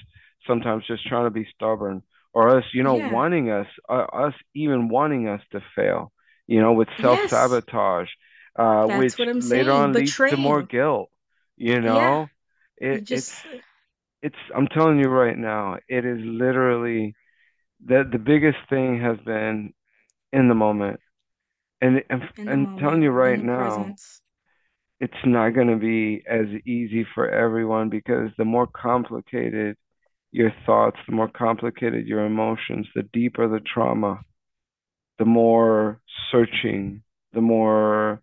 [0.47, 2.03] sometimes just trying to be stubborn,
[2.33, 3.11] or us, you know, Yeah.
[3.13, 6.13] wanting us, uh, us even wanting us to fail.
[6.47, 8.09] You know, with self-sabotage,
[8.57, 9.85] uh, which That's what I'm later saying.
[9.85, 11.11] on leads to more guilt.
[11.57, 12.31] You know,
[12.81, 13.47] You it, it's just,
[14.23, 14.37] it's.
[14.55, 17.15] I'm telling you right now, it is literally
[17.85, 19.73] the the biggest thing has been
[20.33, 21.01] in the moment.
[21.81, 24.23] And and, in the and telling you right now, presence.
[25.01, 29.77] it's not going to be as easy for everyone because the more complicated
[30.33, 34.21] your thoughts, the more complicated your emotions, the deeper the trauma,
[35.19, 36.01] the more
[36.31, 37.03] searching,
[37.33, 38.21] the more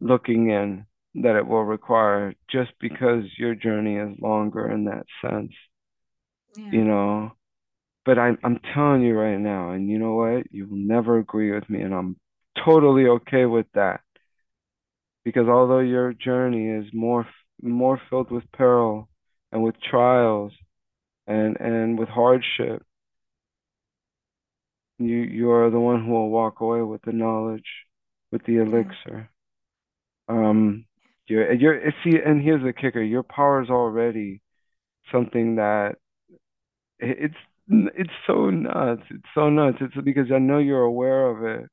[0.00, 5.52] looking in that it will require just because your journey is longer in that sense,
[6.70, 7.32] you know.
[8.04, 10.44] But I'm I'm telling you right now, and you know what?
[10.50, 12.16] You will never agree with me, and I'm
[12.64, 14.00] totally okay with that.
[15.24, 17.26] Because although your journey is more
[17.62, 19.08] more filled with peril
[19.52, 20.52] and with trials
[21.26, 22.84] and and with hardship,
[24.98, 27.66] you you are the one who will walk away with the knowledge,
[28.32, 29.30] with the elixir.
[30.28, 30.86] Um,
[31.28, 34.42] you're you're see, and here's the kicker: your power is already
[35.12, 35.96] something that
[36.98, 37.34] it's
[37.68, 39.02] it's so nuts.
[39.10, 39.78] It's so nuts.
[39.80, 41.70] It's because I know you're aware of it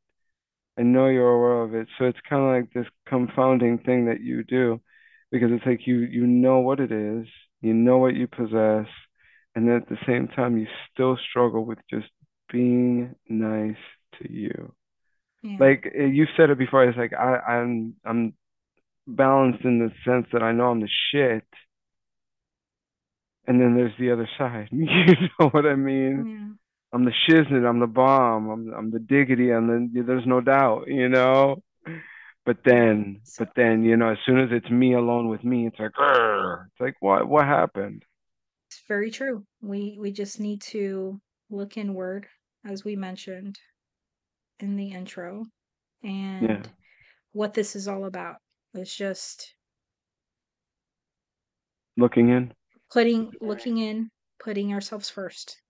[0.79, 1.87] I know you're aware of it.
[1.97, 4.79] So it's kind of like this confounding thing that you do
[5.29, 7.27] because it's like you you know what it is,
[7.61, 8.87] you know what you possess,
[9.55, 12.07] and then at the same time you still struggle with just
[12.51, 13.75] being nice
[14.21, 14.73] to you.
[15.43, 15.57] Yeah.
[15.59, 18.33] Like eh, you said it before, it's like I I'm I'm
[19.05, 21.45] balanced in the sense that I know I'm the shit,
[23.47, 24.69] and then there's the other side.
[24.71, 26.57] You know what I mean?
[26.91, 26.97] Yeah.
[26.97, 30.87] I'm the shiznit, I'm the bomb, I'm I'm the diggity, and then there's no doubt,
[30.87, 31.63] you know?
[32.45, 35.67] But then, So but then, you know, as soon as it's me alone with me,
[35.67, 38.03] it's like, "Grr." it's like, what, what happened?
[38.69, 39.45] it's very true.
[39.61, 41.19] We we just need to
[41.49, 42.27] look inward,
[42.65, 43.59] as we mentioned
[44.59, 45.45] in the intro,
[46.39, 46.69] Yeah, and
[47.33, 48.37] what this is all about.
[48.73, 49.55] It's just
[51.97, 52.53] looking in.
[52.91, 55.61] putting looking in, putting ourselves first,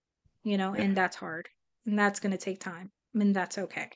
[0.44, 1.50] you know, Yeah, and that's hard.
[1.86, 2.92] And that's going to take time.
[3.14, 3.90] I mean, that's okay.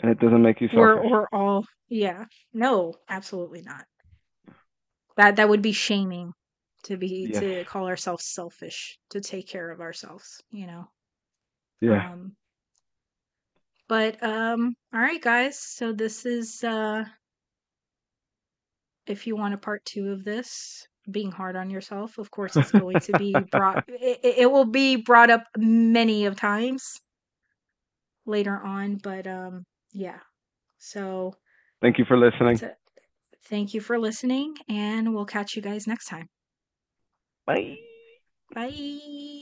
[0.00, 1.10] and it doesn't make you We're selfish.
[1.10, 2.26] we're all yeah.
[2.52, 3.84] No, absolutely not.
[5.16, 6.32] That that would be shaming
[6.84, 7.40] to be Yes.
[7.40, 10.90] to call ourselves selfish to take care of ourselves, you know.
[11.80, 12.10] Yeah.
[12.12, 12.36] Um
[13.88, 17.04] but um all right guys, so this is uh
[19.06, 22.72] if you want a part 2 of this being hard on yourself, of course it's
[22.72, 27.00] going to be brought it, it will be brought up many of times
[28.26, 30.18] later on, but um yeah.
[30.78, 31.34] So
[31.80, 32.60] Thank you for listening.
[33.44, 36.26] Thank you for listening and we'll catch you guys next time.
[37.46, 37.78] Bye.
[38.54, 39.39] Bye.